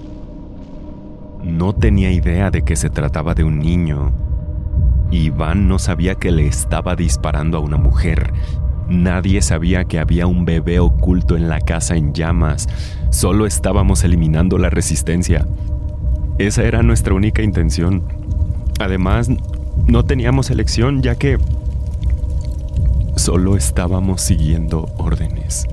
No 1.43 1.73
tenía 1.73 2.12
idea 2.12 2.49
de 2.49 2.63
que 2.63 2.76
se 2.76 2.89
trataba 2.89 3.36
de 3.36 3.43
un 3.43 3.60
niño. 3.60 4.12
Iván 5.12 5.67
no 5.67 5.78
sabía 5.78 6.15
que 6.15 6.32
le 6.32 6.47
estaba 6.47 6.95
disparando 6.95 7.60
a 7.60 7.62
una 7.62 7.78
mujer. 7.78 8.34
Nadie 8.89 9.43
sabía 9.43 9.86
que 9.86 9.99
había 9.99 10.26
un 10.26 10.43
bebé 10.43 10.80
oculto 10.80 11.38
en 11.38 11.49
la 11.49 11.60
casa 11.60 11.95
en 11.95 12.15
llamas. 12.15 12.67
Solo 13.12 13.45
estábamos 13.45 14.04
eliminando 14.04 14.58
la 14.58 14.71
resistencia. 14.71 15.45
Esa 16.39 16.63
era 16.63 16.82
nuestra 16.82 17.13
única 17.13 17.43
intención. 17.43 18.22
Además, 18.79 19.29
no 19.88 20.03
teníamos 20.03 20.49
elección 20.49 21.01
ya 21.01 21.15
que 21.15 21.38
Solo 23.23 23.55
estábamos 23.55 24.21
siguiendo 24.21 24.86
órdenes. 24.97 25.65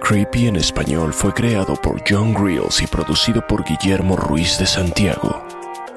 Creepy 0.00 0.48
en 0.48 0.56
español 0.56 1.12
fue 1.12 1.32
creado 1.34 1.76
por 1.76 2.02
John 2.08 2.34
Grills 2.34 2.82
y 2.82 2.86
producido 2.86 3.46
por 3.46 3.62
Guillermo 3.62 4.16
Ruiz 4.16 4.58
de 4.58 4.66
Santiago. 4.66 5.37